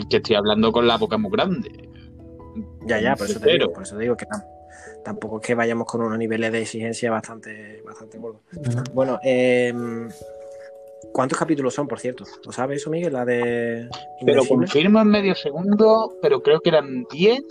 [0.09, 1.89] que, estoy hablando con la boca muy grande.
[2.85, 4.62] Ya, ya, por eso te digo, por eso digo que tampoco
[5.03, 8.41] tampoco es que vayamos con unos niveles de exigencia bastante, bastante gordos.
[8.55, 8.93] Uh -huh.
[8.93, 9.73] Bueno, eh,
[11.11, 12.25] ¿cuántos capítulos son, por cierto?
[12.45, 13.13] ¿Lo sabes eso, Miguel?
[13.13, 13.89] La de.
[14.25, 17.43] Te lo confirmo en medio segundo, pero creo que eran 10.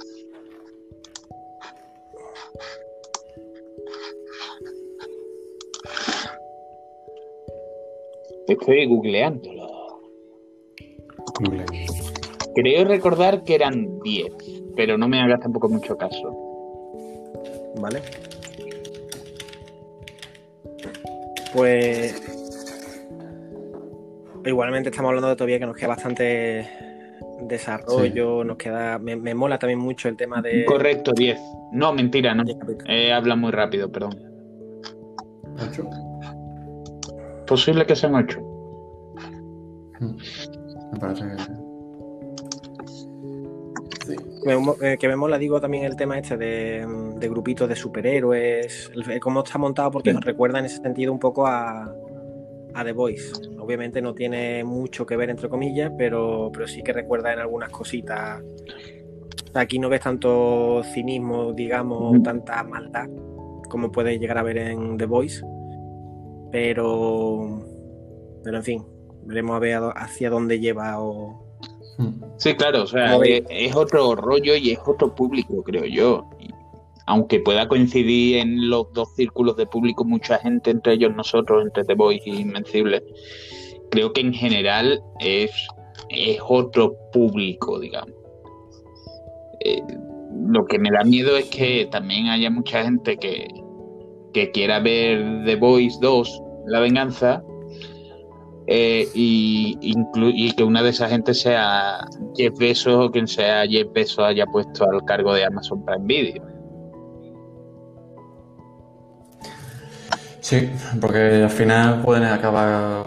[8.48, 9.72] Estoy googleándolo.
[12.54, 14.34] Creo recordar que eran 10,
[14.76, 16.51] pero no me hagas tampoco mucho caso.
[17.76, 18.02] ¿Vale?
[21.52, 22.22] Pues
[24.44, 26.68] igualmente estamos hablando de todavía que nos queda bastante
[27.42, 28.48] desarrollo, sí.
[28.48, 30.64] nos queda, me, me, mola también mucho el tema de...
[30.64, 31.38] Correcto, 10.
[31.72, 32.44] No, mentira, no.
[32.86, 34.18] Eh, habla muy rápido, perdón.
[35.68, 35.88] ¿Ocho?
[37.46, 38.40] Posible que sean 8.
[40.92, 41.61] Me parece que...
[44.42, 44.50] Sí.
[44.82, 46.86] eh, que vemos, la digo también el tema este de,
[47.16, 48.90] de grupitos de superhéroes,
[49.20, 51.94] cómo está montado, porque nos recuerda en ese sentido un poco a,
[52.74, 53.32] a The Voice.
[53.58, 57.70] Obviamente no tiene mucho que ver, entre comillas, pero, pero sí que recuerda en algunas
[57.70, 58.42] cositas.
[59.54, 63.08] Aquí no ves tanto cinismo, digamos, tanta maldad
[63.72, 65.42] como puede llegar a ver en The Voice.
[66.52, 67.64] Pero,
[68.44, 68.84] pero en fin,
[69.24, 71.51] veremos a ver hacia dónde lleva o...
[72.36, 76.28] Sí, claro, o sea, es, otro rollo y es otro público, creo yo.
[77.06, 81.84] aunque pueda coincidir en los dos círculos de público mucha gente, entre ellos nosotros, entre
[81.84, 83.02] The Voice y Invencible,
[83.90, 85.50] creo que en general es,
[86.08, 88.14] es otro público, digamos.
[89.60, 89.82] Eh,
[90.48, 93.48] lo que me da miedo es que también haya mucha gente que,
[94.32, 97.42] que quiera ver The Voice 2, La Venganza,
[98.74, 104.24] eh, y, que una de esas gente sea Jeff Bezos o quien sea Jeff Bezos
[104.24, 106.42] haya puesto al cargo de Amazon Prime Video.
[110.40, 110.70] Sí,
[111.02, 113.04] porque al final pueden acabar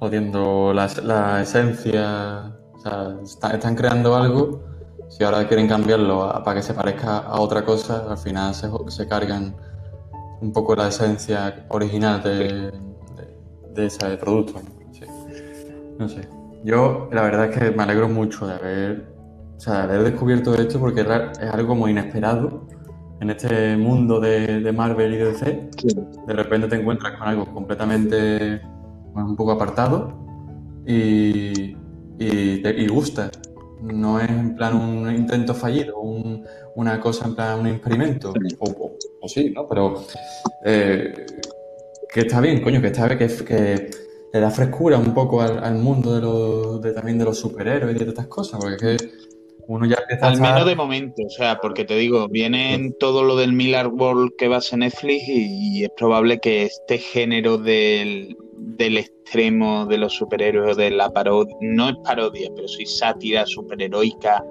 [0.00, 2.52] jodiendo la, esencia.
[2.74, 4.64] O sea, están creando algo.
[5.08, 9.06] Si ahora quieren cambiarlo para que se parezca a otra cosa, al final se, se
[9.06, 9.54] cargan
[10.40, 12.85] un poco la esencia original de,
[13.76, 14.60] de, ese producto.
[15.98, 16.28] No sé.
[16.64, 19.06] Yo la verdad es que me alegro mucho de haber,
[19.66, 22.66] o haber descubierto esto porque es algo muy inesperado
[23.20, 25.70] en este mundo de, Marvel y de DC.
[26.26, 28.60] De repente te encuentras con algo completamente
[29.12, 30.12] pues, un poco apartado
[30.86, 31.76] y,
[32.18, 33.30] y, gusta.
[33.82, 38.32] No es en plan un intento fallido, una cosa en plan un experimento.
[38.58, 39.66] O, o, sí, ¿no?
[39.68, 40.02] Pero
[40.64, 41.26] eh,
[42.16, 43.90] que está bien, coño, que está que, que
[44.32, 47.98] le da frescura un poco al, mundo de, los, de, también de los superhéroes y
[47.98, 49.08] de estas cosas, porque es que
[49.68, 53.36] uno ya empieza Al menos de momento, o sea, porque te digo, viene todo lo
[53.36, 58.34] del Miller World que va a ser Netflix y, es probable que este género del,
[58.56, 64.42] del extremo de los superhéroes, de la parodia, no es parodia, pero sí sátira superheroica,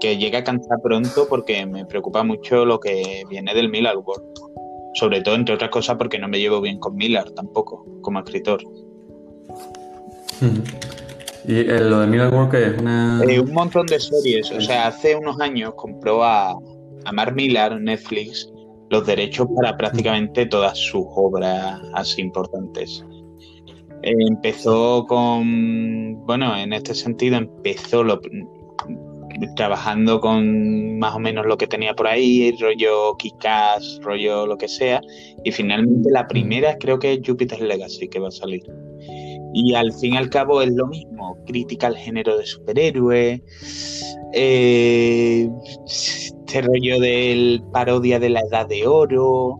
[0.00, 4.49] que llegue a cansar pronto porque me preocupa mucho lo que viene del Miller World.
[4.94, 8.60] Sobre todo, entre otras cosas, porque no me llevo bien con Miller tampoco, como escritor.
[11.46, 13.22] ¿Y eh, lo de Miller World que es una...?
[13.24, 14.50] Eh, un montón de series.
[14.50, 18.50] O sea, hace unos años compró a, a Mark Millar, Netflix,
[18.90, 23.04] los derechos para prácticamente todas sus obras así importantes.
[24.02, 28.20] Eh, empezó con, bueno, en este sentido empezó lo,
[29.56, 34.68] trabajando con más o menos lo que tenía por ahí, rollo Kikas, rollo lo que
[34.68, 35.00] sea,
[35.44, 38.62] y finalmente la primera creo que es Jupiter's Legacy que va a salir.
[39.52, 43.42] Y al fin y al cabo es lo mismo, crítica al género de superhéroe,
[44.32, 45.48] eh,
[45.86, 49.58] este rollo del parodia de la edad de oro,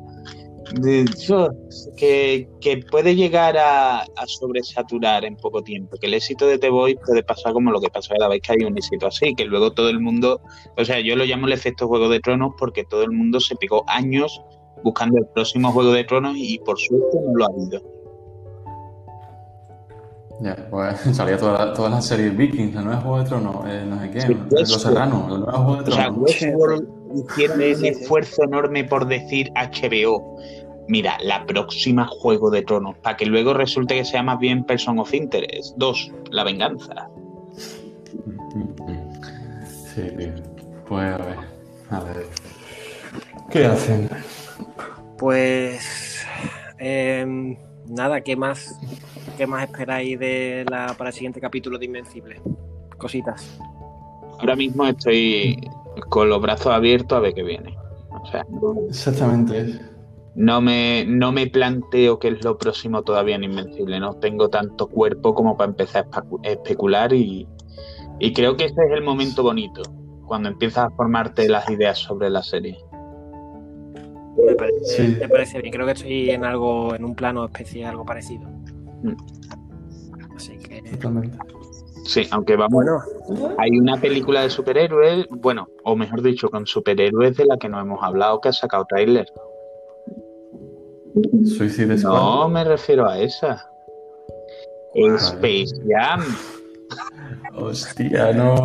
[1.97, 7.23] que, puede llegar a, sobresaturar en poco tiempo, que el éxito de The Voice puede
[7.23, 9.89] pasar como lo que pasó la vez que hay un éxito así, que luego todo
[9.89, 10.41] el mundo,
[10.77, 13.57] o sea, yo lo llamo el efecto Juego de Tronos porque todo el mundo se
[13.57, 14.43] pegó años
[14.83, 18.01] buscando el próximo Juego de Tronos y por suerte no lo ha habido.
[20.41, 24.01] Ya, pues salía todas toda las series Vikings, el nuevo Juego de Tronos, eh, no
[24.01, 26.23] sé qué, Los Serranos, el nuevo Juego de Tronos.
[26.23, 30.39] O sea, Westworld hicieron un esfuerzo enorme por decir HBO.
[30.91, 34.99] Mira, la próxima Juego de Tronos, para que luego resulte que sea más bien Person
[34.99, 35.77] of Interest.
[35.77, 37.09] Dos, La Venganza.
[39.95, 40.43] Sí, bien.
[40.87, 41.37] Pues a ver,
[41.91, 42.27] a ver.
[43.51, 44.11] ¿Qué hacen?
[45.17, 46.27] Pues...
[46.79, 47.57] Eh
[47.91, 48.79] nada, ¿qué más,
[49.37, 52.41] qué más esperáis de la, para el siguiente capítulo de Invencible?
[52.97, 53.59] Cositas.
[54.39, 55.69] Ahora mismo estoy
[56.09, 57.77] con los brazos abiertos a ver qué viene.
[58.89, 59.81] Exactamente.
[60.41, 64.01] No me, no me planteo qué es lo próximo todavía en Invencible.
[64.01, 67.47] No tengo tanto cuerpo como para empezar a especular y,
[68.19, 69.83] y creo que este es el momento bonito,
[70.27, 72.79] cuando empiezas a formarte las ideas sobre la serie.
[74.47, 74.55] Me
[75.29, 75.75] parece, bien.
[75.75, 78.49] Creo que estoy en algo, en un plano especial, algo parecido.
[79.03, 79.17] Mm.
[80.35, 80.83] Así que.
[82.05, 82.87] Sí, aunque vamos.
[83.59, 87.79] Hay una película de superhéroes, bueno, o mejor dicho, con superhéroes de la que no
[87.79, 89.27] hemos hablado, que ha sacado trailer.
[91.45, 92.15] Suicide Squad.
[92.15, 93.67] No, me refiero a esa.
[94.95, 96.25] Space Jam.
[97.55, 98.65] Hostia, no.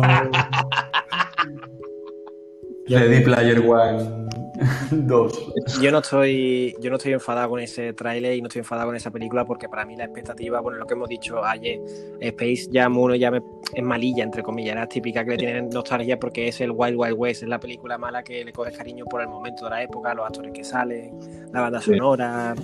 [2.88, 4.28] Ready Player One.
[4.90, 5.52] Dos.
[5.80, 8.96] Yo no estoy, yo no estoy enfadado con ese tráiler y no estoy enfadado con
[8.96, 11.80] esa película porque para mí la expectativa, bueno, lo que hemos dicho ayer,
[12.20, 13.42] Space Jam 1 ya me-
[13.74, 17.14] es malilla, entre comillas, era típica que le tienen nostalgia porque es el Wild Wild
[17.16, 20.14] West, es la película mala que le coges cariño por el momento de la época,
[20.14, 21.18] los actores que salen,
[21.52, 21.90] la banda Sí.
[21.92, 22.54] sonora,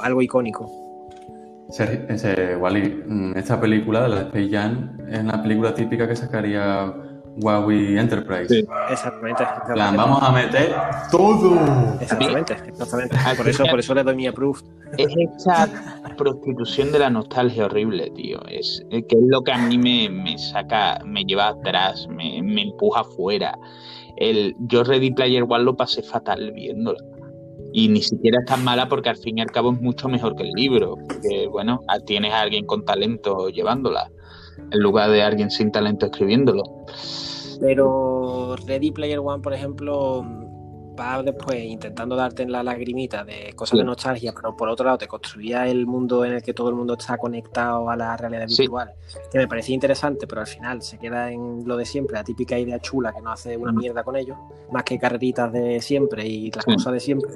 [0.00, 0.70] algo icónico.
[1.70, 6.14] Sergio- ese, Wally, mm, esta película, la de Space Jam, es una película típica que
[6.16, 6.92] sacaría
[7.36, 8.48] Huawei Enterprise.
[8.48, 8.66] Sí.
[8.90, 9.42] Exactamente.
[9.68, 10.74] En plan, vamos a meter
[11.10, 11.58] todo.
[12.00, 13.16] Exactamente, exactamente.
[13.36, 14.60] Por eso, por eso le doy mi approve.
[14.98, 15.68] Es esa
[16.16, 18.40] prostitución de la nostalgia horrible, tío.
[18.48, 22.42] Es, es que es lo que a mí me, me saca, me lleva atrás, me,
[22.42, 23.56] me empuja afuera.
[24.18, 26.98] El, yo Ready Player One lo pasé fatal viéndola.
[27.74, 30.36] Y ni siquiera es tan mala porque al fin y al cabo es mucho mejor
[30.36, 30.96] que el libro.
[31.08, 34.10] Porque, bueno, tienes a alguien con talento llevándola,
[34.72, 36.62] en lugar de alguien sin talento escribiéndolo.
[37.60, 40.24] Pero Ready Player One, por ejemplo,
[40.98, 45.06] va después intentando darte la lagrimita de cosas de nostalgia, pero por otro lado te
[45.08, 48.62] construía el mundo en el que todo el mundo está conectado a la realidad Sí.
[48.62, 48.92] virtual,
[49.30, 52.58] que me parecía interesante, pero al final se queda en lo de siempre, la típica
[52.58, 54.36] idea chula que no hace una mierda con ello,
[54.70, 56.72] más que carreritas de siempre y las Sí.
[56.74, 57.30] cosas de siempre.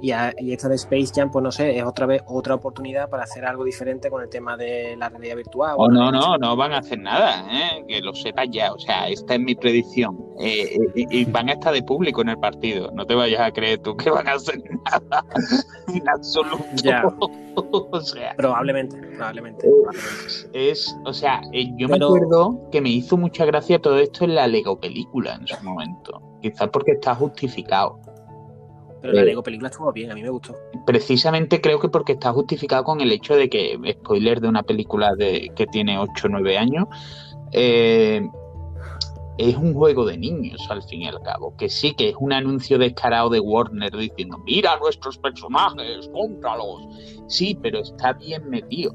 [0.00, 3.08] Y, a- y esta de Space Jam, pues no sé, es otra vez otra oportunidad
[3.10, 5.74] para hacer algo diferente con el tema de la realidad virtual.
[5.78, 7.84] Oh, no, no, no van a hacer nada, ¿eh?
[7.88, 8.72] que lo sepas ya.
[8.72, 10.18] O sea, esta es mi predicción.
[10.40, 12.90] Eh, eh, y van a estar de público en el partido.
[12.92, 15.24] No te vayas a creer tú que van a hacer nada
[15.94, 16.64] en absoluto.
[16.82, 17.04] Ya.
[17.56, 19.66] o sea, Probablemente, probablemente.
[19.66, 20.70] Eh, probablemente.
[20.70, 24.24] es, o sea, eh, yo Pero- me acuerdo que me hizo mucha gracia todo esto
[24.24, 26.20] en la Lego película en su momento.
[26.42, 27.98] Quizás porque está justificado.
[29.04, 30.56] Pero la eh, Lego película estuvo bien, a mí me gustó.
[30.86, 35.14] Precisamente creo que porque está justificado con el hecho de que, spoiler de una película
[35.14, 36.86] de, que tiene 8 o 9 años,
[37.52, 38.26] eh,
[39.36, 41.54] es un juego de niños al fin y al cabo.
[41.58, 46.86] Que sí, que es un anuncio descarado de Warner diciendo, mira a nuestros personajes, cómpralos.
[47.26, 48.94] Sí, pero está bien metido.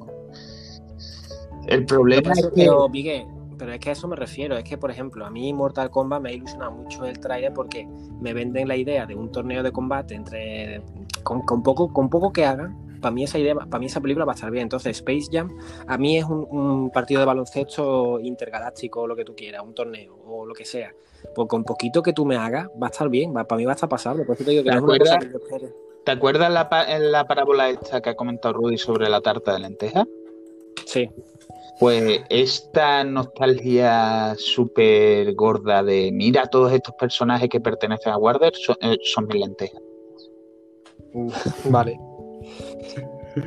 [1.68, 2.52] El problema es que...
[2.56, 3.28] pero, Miguel,
[3.60, 4.58] pero es que a eso me refiero.
[4.58, 7.86] Es que, por ejemplo, a mí Mortal Kombat me ha ilusionado mucho el trailer porque
[8.20, 10.82] me venden la idea de un torneo de combate entre
[11.24, 12.88] con, con poco con poco que hagan.
[13.02, 14.64] Para mí esa idea, para mí esa película va a estar bien.
[14.64, 15.50] Entonces, Space Jam
[15.88, 19.74] a mí es un, un partido de baloncesto intergaláctico, o lo que tú quieras, un
[19.74, 20.92] torneo o lo que sea.
[21.36, 23.34] Pues con poquito que tú me hagas, va a estar bien.
[23.36, 24.26] Va, para mí va a estar pasable.
[24.26, 25.40] Por eso te digo que ¿De no es una cosa acuerdo?
[25.60, 25.70] que yo.
[26.06, 29.60] ¿Te acuerdas la, pa- la parábola esta que ha comentado Rudy sobre la tarta de
[29.60, 30.06] lentejas?
[30.86, 31.10] Sí.
[31.80, 38.76] Pues esta nostalgia súper gorda de mira todos estos personajes que pertenecen a Warner son,
[38.82, 39.82] eh, son mis lentejas.
[41.66, 41.98] Vale.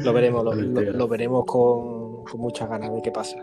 [0.01, 3.37] Lo veremos, lo, lo- lo veremos con, con muchas ganas de qué pasa.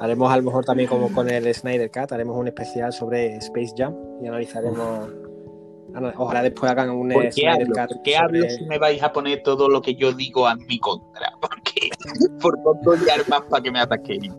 [0.00, 3.74] Haremos a lo mejor también como con el Snyder Cut, haremos un especial sobre Space
[3.76, 5.08] Jam y analizaremos.
[6.16, 7.74] Ojalá después hagan un ¿Por qué Snyder hablo?
[7.88, 10.56] ¿Por qué sobre- hablo si me vais a poner todo lo que yo digo a
[10.56, 11.32] mi contra?
[11.40, 11.90] Porque
[12.40, 14.34] por tanto y armas para que me ataquen.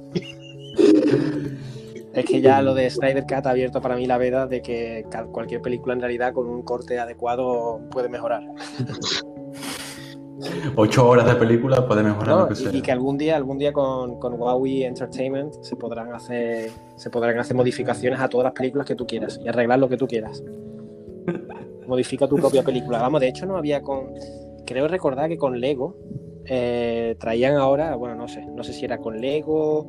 [2.13, 5.05] Es que ya lo de Snyder Cut ha abierto para mí la veda de que
[5.31, 8.43] cualquier película en realidad con un corte adecuado puede mejorar.
[10.75, 12.41] Ocho horas de película puede mejorar ¿no?
[12.41, 12.71] lo que sea.
[12.71, 17.09] y, y que algún día, algún día con, con Huawei Entertainment se podrán hacer, se
[17.09, 20.07] podrán hacer modificaciones a todas las películas que tú quieras y arreglar lo que tú
[20.07, 20.43] quieras.
[21.87, 22.99] Modifica tu propia película.
[22.99, 24.13] Vamos, de hecho no había con.
[24.65, 25.95] Creo recordar que con Lego
[26.45, 29.81] eh, traían ahora, bueno, no sé, no sé si era con Lego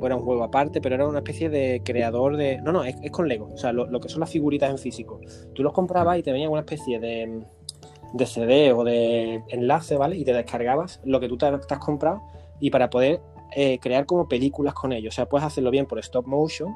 [0.00, 2.60] o era un juego aparte, pero era una especie de creador de.
[2.60, 3.50] No, no, es, con Lego.
[3.52, 5.20] O sea, lo, que son las figuritas en físico.
[5.54, 7.44] Tú los comprabas y te venía una especie de,
[8.12, 10.16] de CD o de enlace, ¿vale?
[10.16, 12.22] Y te descargabas lo que tú te, te has comprado
[12.60, 13.20] y para poder
[13.56, 15.14] eh, crear como películas con ellos.
[15.14, 16.74] O sea, puedes hacerlo bien por stop motion,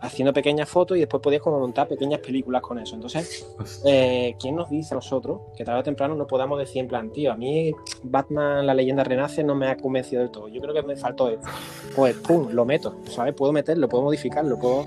[0.00, 2.94] haciendo pequeñas fotos y después podías como montar pequeñas películas con eso.
[2.94, 3.46] Entonces,
[3.84, 7.10] eh, ¿quién nos dice a nosotros que tarde o temprano no podamos decir en plan,
[7.10, 7.72] tío, a mí
[8.02, 10.48] Batman, la leyenda renace, no me ha convencido del todo.
[10.48, 11.48] Yo creo que me faltó esto.
[11.96, 13.34] Pues, pum, lo meto, ¿sabes?
[13.34, 14.84] Puedo meterlo, puedo modificarlo, puedo,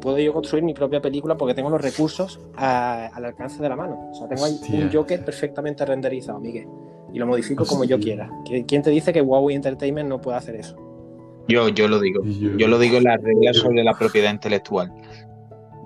[0.00, 3.76] puedo yo construir mi propia película porque tengo los recursos a- al alcance de la
[3.76, 4.10] mano.
[4.10, 4.78] O sea, tengo Hostia.
[4.78, 6.68] un Joker perfectamente renderizado, Miguel.
[7.12, 8.28] Y lo modifico como yo quiera.
[8.44, 10.76] ¿Qui- ¿Quién te dice que Huawei Entertainment no puede hacer eso?
[11.48, 12.22] Yo, yo lo digo.
[12.24, 14.92] Yo lo digo en las reglas sobre la propiedad intelectual.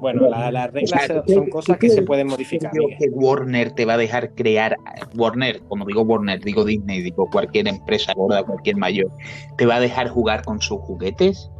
[0.00, 2.70] Bueno, la- las reglas O sea, son- ¿tú son qué- cosas que se pueden modificar,
[2.70, 4.76] Creo que Warner te va a dejar crear
[5.16, 9.10] Warner, como digo Warner, digo Disney, digo cualquier empresa gorda, cualquier mayor,
[9.56, 11.50] te va a dejar jugar con sus juguetes.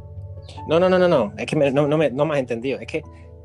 [0.69, 1.33] No, no, no, no, no.
[1.37, 2.79] Es que me- no, no me, no me has entendido.
[2.79, 3.03] Es que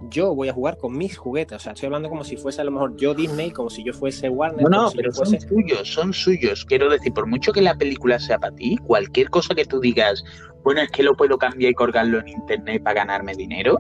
[0.10, 1.58] yo voy a jugar con mis juguetes.
[1.58, 3.94] O sea, estoy hablando como si fuese a lo mejor yo Disney, como si yo
[3.94, 4.64] fuese Warner.
[4.64, 5.48] No, no, si pero son fuese...
[5.48, 6.66] suyos, son suyos.
[6.66, 10.24] Quiero decir, por mucho que la película sea para ti, cualquier cosa que tú digas,
[10.64, 13.80] bueno, es que lo puedo cambiar y colgarlo en internet para ganarme dinero,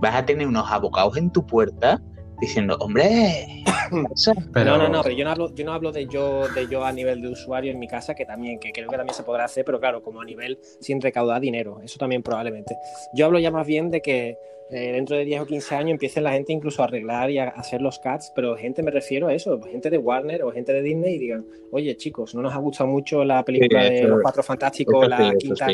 [0.00, 2.00] vas a tener unos abogados en tu puerta
[2.40, 6.68] diciendo, hombre, no, no, no, pero yo no hablo, yo no hablo de yo, de
[6.68, 9.22] yo a nivel de usuario en mi casa, que también, que creo que también se
[9.22, 12.76] podrá hacer, pero claro, como a nivel sin recaudar dinero, eso también probablemente.
[13.14, 14.36] Yo hablo ya más bien de que
[14.68, 17.48] eh, dentro de 10 o 15 años empiece la gente incluso a arreglar y a
[17.48, 20.82] hacer los cuts, pero gente me refiero a eso, gente de Warner o gente de
[20.82, 24.42] Disney y digan, oye chicos, no nos ha gustado mucho la película de Los Cuatro
[24.42, 25.68] Fantásticos, la quinta,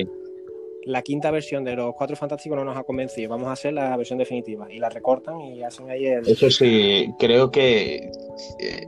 [0.84, 3.96] la quinta versión de Los Cuatro Fantásticos no nos ha convencido, vamos a hacer la
[3.96, 6.28] versión definitiva y la recortan y hacen ahí el...
[6.28, 8.10] Eso sí, creo que...
[8.58, 8.86] Eh,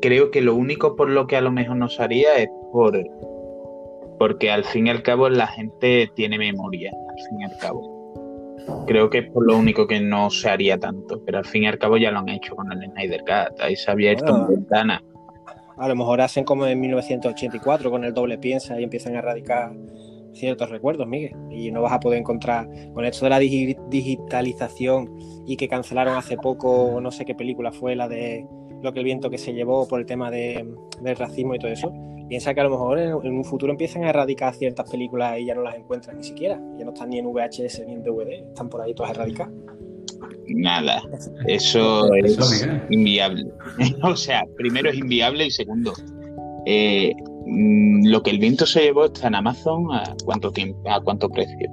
[0.00, 2.96] creo que lo único por lo que a lo mejor nos haría es por...
[4.16, 7.93] Porque al fin y al cabo la gente tiene memoria, al fin y al cabo
[8.86, 11.66] Creo que es por lo único que no se haría tanto, pero al fin y
[11.66, 14.46] al cabo ya lo han hecho con el Snyder Cut, ahí se ha abierto una
[14.46, 15.02] ventana.
[15.76, 19.72] A lo mejor hacen como en 1984 con el doble piensa y empiezan a erradicar
[20.32, 21.34] ciertos recuerdos, Miguel.
[21.50, 26.36] Y no vas a poder encontrar con esto de la digitalización y que cancelaron hace
[26.36, 28.46] poco, no sé qué película fue, la de
[28.82, 30.64] lo que el viento que se llevó por el tema de,
[31.00, 31.92] del racismo y todo eso
[32.28, 35.54] piensa que a lo mejor en, un futuro empiezan a erradicar ciertas películas y ya
[35.54, 36.60] no las encuentran ni siquiera.
[36.78, 39.52] Ya no están ni en VHS ni en DVD, están por ahí todas erradicadas.
[40.48, 41.02] Nada,
[41.46, 43.46] eso es inviable.
[44.02, 45.92] o sea, primero es inviable y segundo,
[46.66, 47.12] eh,
[47.46, 51.28] mm, lo que el viento se llevó está en Amazon a cuánto tiempo, a cuánto
[51.28, 51.70] precio.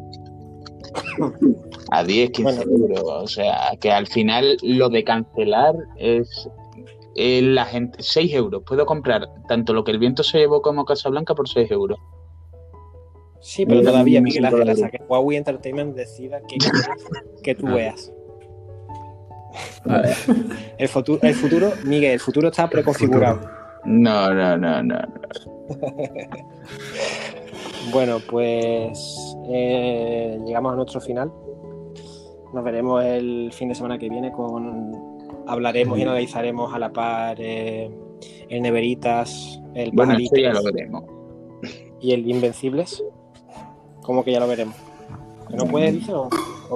[1.91, 3.03] a 10, 15 euros.
[3.05, 6.49] O sea, que al final lo de cancelar es
[7.15, 8.63] eh, la gente, 6 euros.
[8.65, 11.99] Puedo comprar tanto lo que el viento se llevó como Casablanca por 6 euros.
[13.41, 16.57] Sí, pero todavía Miguel Ángel hasta que Huawei Entertainment decida que,
[17.43, 18.11] que tú veas.
[20.77, 23.41] El futuro, el futuro, Miguel, el futuro está preconfigurado.
[23.83, 24.99] No, no, no, no.
[27.91, 31.31] bueno, pues eh, llegamos a nuestro final.
[32.53, 35.10] Nos veremos el fin de semana que viene con
[35.51, 37.91] hablaremos y analizaremos a la par eh,
[38.49, 41.03] el Neveritas, el bueno, ya lo veremos.
[42.01, 43.03] y el Invencibles.
[44.01, 44.75] ¿Cómo que ya lo veremos?
[45.49, 46.29] ¿No puedes, dice o,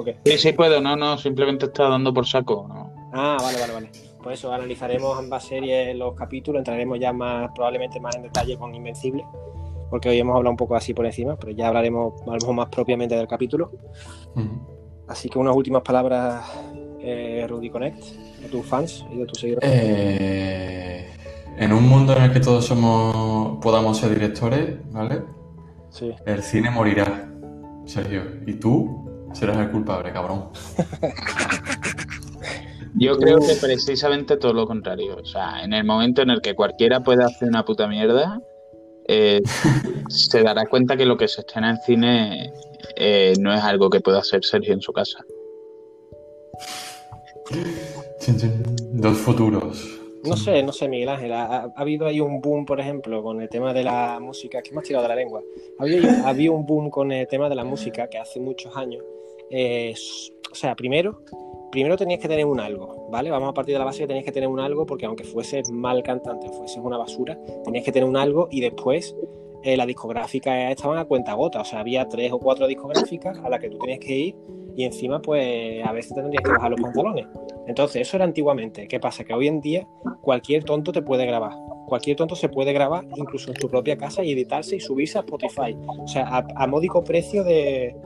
[0.04, 0.18] qué?
[0.24, 2.68] Sí, sí puedo, no, no, simplemente está dando por saco.
[3.12, 3.90] Ah, vale, vale, vale.
[4.22, 8.74] Pues eso, analizaremos ambas series, los capítulos, entraremos ya más, probablemente más en detalle con
[8.74, 9.24] Invencible,
[9.88, 13.16] porque hoy hemos hablado un poco así por encima, pero ya hablaremos a más propiamente
[13.16, 13.70] del capítulo.
[15.08, 16.44] Así que unas últimas palabras,
[17.00, 18.04] eh, Rudy Connect
[18.46, 19.70] de tus fans y de tus seguidores?
[19.72, 21.06] Eh,
[21.58, 25.22] en un mundo en el que todos somos podamos ser directores, ¿vale?
[25.90, 26.12] Sí.
[26.26, 27.30] El cine morirá,
[27.84, 28.22] Sergio.
[28.46, 30.50] Y tú serás el culpable, cabrón.
[32.98, 35.16] Yo creo que precisamente todo lo contrario.
[35.16, 38.40] O sea, en el momento en el que cualquiera puede hacer una puta mierda,
[39.08, 39.42] eh,
[40.08, 42.52] se dará cuenta que lo que se estrena en cine
[42.96, 45.18] eh, no es algo que pueda hacer Sergio en su casa.
[48.92, 50.00] Dos futuros.
[50.24, 51.32] No sé, no sé, Miguel Ángel.
[51.32, 54.62] Ha, habido ahí un boom, por ejemplo, con el tema de la música.
[54.62, 55.42] que me has tirado de la lengua?
[55.78, 59.04] Ha habido, un boom con el tema de la música que hace muchos años.
[59.50, 59.94] Eh,
[60.50, 61.22] o sea, primero,
[61.70, 63.30] primero tenías que tener un algo, ¿vale?
[63.30, 65.70] Vamos a partir de la base que tenías que tener un algo, porque aunque fueses
[65.70, 69.14] mal cantante o fueses una basura, tenías que tener un algo y después
[69.66, 71.60] eh, las discográficas estaban a cuenta gota.
[71.60, 74.36] O sea, había tres o cuatro discográficas a las que tú tenías que ir
[74.76, 77.26] y encima, pues a veces tendrías que bajar los pantalones.
[77.66, 78.86] Entonces, eso era antiguamente.
[78.86, 79.24] ¿Qué pasa?
[79.24, 79.88] Que hoy en día
[80.20, 81.54] cualquier tonto te puede grabar.
[81.88, 85.22] Cualquier tonto se puede grabar incluso en tu propia casa y editarse y subirse a
[85.22, 85.76] Spotify.
[85.98, 87.96] O sea, a, módico precio de,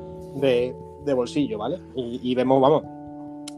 [1.14, 1.76] bolsillo, ¿vale?
[1.94, 2.84] Y, vemos, vamos,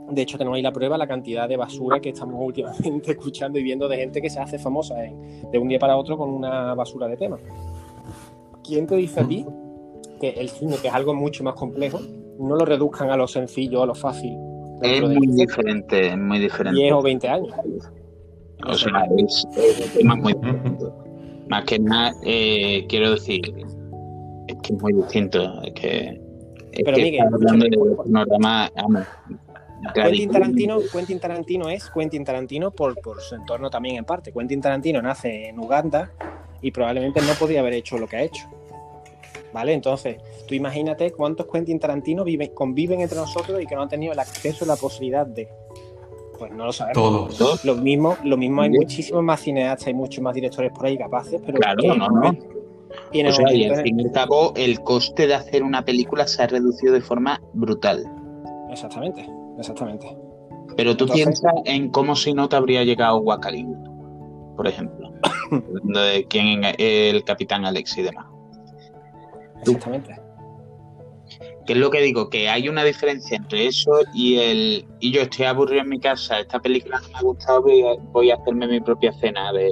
[0.08, 3.62] de hecho, tenemos ahí la prueba, la cantidad de basura que estamos últimamente escuchando y
[3.62, 7.06] viendo de gente que se hace famosa de un día para otro con una basura
[7.06, 7.38] de tema.
[8.64, 9.44] ¿Quién te dice a ti
[10.20, 12.00] que el cine, que es algo mucho más complejo,
[12.38, 14.36] no lo reduzcan a lo sencillo, a lo fácil?
[14.82, 16.80] Es muy diferente, es muy diferente.
[16.80, 17.54] 10 o 20 años.
[18.66, 19.46] O sea, es,
[19.94, 20.34] tema muy
[21.48, 23.40] Más que nada, eh, quiero decir,
[24.48, 25.62] es que es muy distinto.
[25.62, 26.20] Es que.
[26.72, 28.70] Es Pero Miguel, hablando de panorama,
[29.94, 34.32] Quentin Tarantino, Quentin Tarantino es Quentin Tarantino por, por su entorno también en parte.
[34.32, 36.12] Quentin Tarantino nace en Uganda
[36.62, 38.44] y probablemente no podía haber hecho lo que ha hecho.
[39.52, 39.74] ¿Vale?
[39.74, 44.12] Entonces, tú imagínate cuántos Quentin Tarantino viven, conviven entre nosotros y que no han tenido
[44.12, 45.48] el acceso, la posibilidad de.
[46.38, 47.36] Pues no lo sabemos.
[47.36, 47.64] Todos.
[47.64, 51.40] Lo mismo, lo mismo hay muchísimos más cineastas y muchos más directores por ahí capaces,
[51.44, 51.58] pero.
[51.58, 52.36] Claro, no, no.
[53.12, 56.46] Y en, el fin y al cabo, el coste de hacer una película se ha
[56.46, 58.04] reducido de forma brutal.
[58.70, 60.16] Exactamente, exactamente.
[60.76, 63.74] Pero tú piensas en cómo si no te habría llegado Wakalim,
[64.56, 65.12] por ejemplo.
[65.50, 68.26] de quién el capitán Alex y demás.
[69.60, 70.16] Exactamente.
[71.66, 75.22] Que es lo que digo, que hay una diferencia entre eso y el y yo
[75.22, 78.34] estoy aburrido en mi casa, esta película no me ha gustado, voy a, voy a
[78.34, 79.70] hacerme mi propia cena de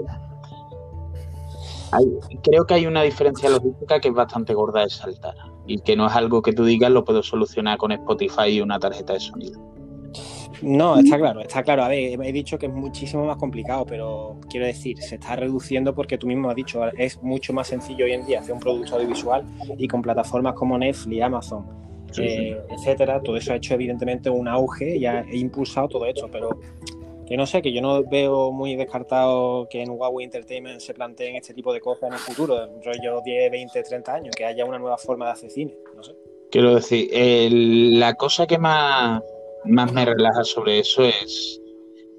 [1.93, 5.35] hay- creo que hay una diferencia logística que es bastante gorda de saltar
[5.66, 8.78] y que no es algo que tú digas lo puedo solucionar con Spotify y una
[8.78, 9.61] tarjeta de sonido.
[10.63, 11.85] No, está claro, está claro.
[11.85, 15.95] A ver, he dicho que es muchísimo más complicado, pero quiero decir, se está reduciendo
[15.95, 18.97] porque tú mismo has dicho, es mucho más sencillo hoy en día hacer un producto
[18.97, 19.45] audiovisual
[19.79, 21.65] y con plataformas como Netflix, Amazon,
[22.13, 26.29] Sí, eh, etcétera, todo eso ha hecho evidentemente un auge y ha impulsado todo esto,
[26.31, 26.59] pero
[27.25, 31.37] que no sé, que yo no veo muy descartado que en Huawei Entertainment se planteen
[31.37, 34.81] este tipo de cosas en el futuro, rollo 10, 20, 30 años, que haya una
[34.81, 36.13] nueva forma de hacer cine, no sé.
[36.51, 39.23] Quiero decir, el- la cosa que más,
[39.65, 41.61] más me relaja sobre eso es,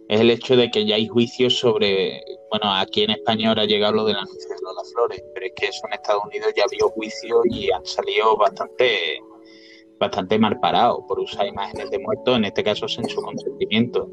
[0.07, 3.65] es el hecho de que ya hay juicios sobre, bueno, aquí en España ahora ha
[3.65, 6.63] llegado lo del anuncio de Lola Flores, pero es que eso en Estados Unidos ya
[6.63, 9.21] habido juicios y han salido bastante,
[9.99, 14.09] bastante mal parados por usar imágenes de muertos, en este caso sin su consentimiento.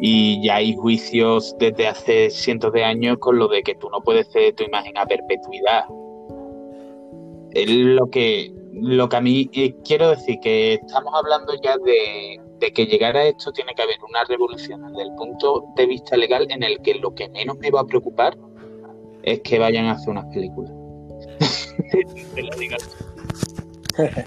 [0.00, 4.00] Y ya hay juicios desde hace cientos de años con lo de que tú no
[4.00, 5.84] puedes ceder tu imagen a perpetuidad.
[7.52, 12.40] Es lo que, lo que a mí eh, quiero decir que estamos hablando ya de,
[12.58, 16.16] de que llegar a esto tiene que haber una revolución desde el punto de vista
[16.16, 18.36] legal en el que lo que menos me va a preocupar
[19.22, 20.72] es que vayan a hacer unas películas.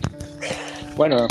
[0.96, 1.26] Bueno,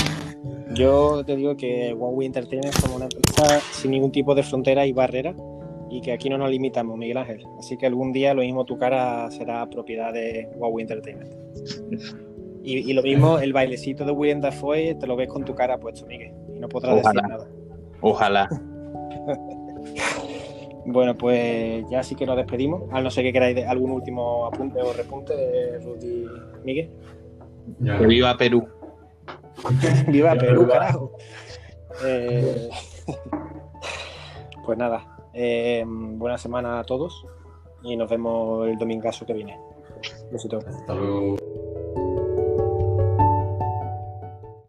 [0.73, 4.85] yo te digo que Huawei Entertainment es como una empresa sin ningún tipo de frontera
[4.85, 5.33] y barrera
[5.89, 7.45] y que aquí no nos limitamos, Miguel Ángel.
[7.59, 11.33] Así que algún día lo mismo tu cara será propiedad de Huawei Entertainment.
[12.63, 15.77] Y, y lo mismo, el bailecito de William Dafoe te lo ves con tu cara
[15.77, 17.21] puesto, Miguel, y no podrás Ojalá.
[17.21, 17.47] decir nada.
[18.01, 18.49] Ojalá.
[20.85, 22.83] Bueno, pues ya sí que nos despedimos.
[22.91, 26.25] A no ser que queráis algún último apunte o repunte, Rudy
[26.63, 26.91] Miguel.
[27.79, 27.97] Ya.
[27.97, 28.67] Que viva Perú.
[30.07, 31.11] Viva Perú, carajo.
[32.03, 32.69] Eh,
[34.65, 37.25] pues nada, eh, buena semana a todos
[37.83, 39.57] y nos vemos el domingazo que viene.
[40.31, 40.57] Besito.
[40.57, 41.37] Hasta luego.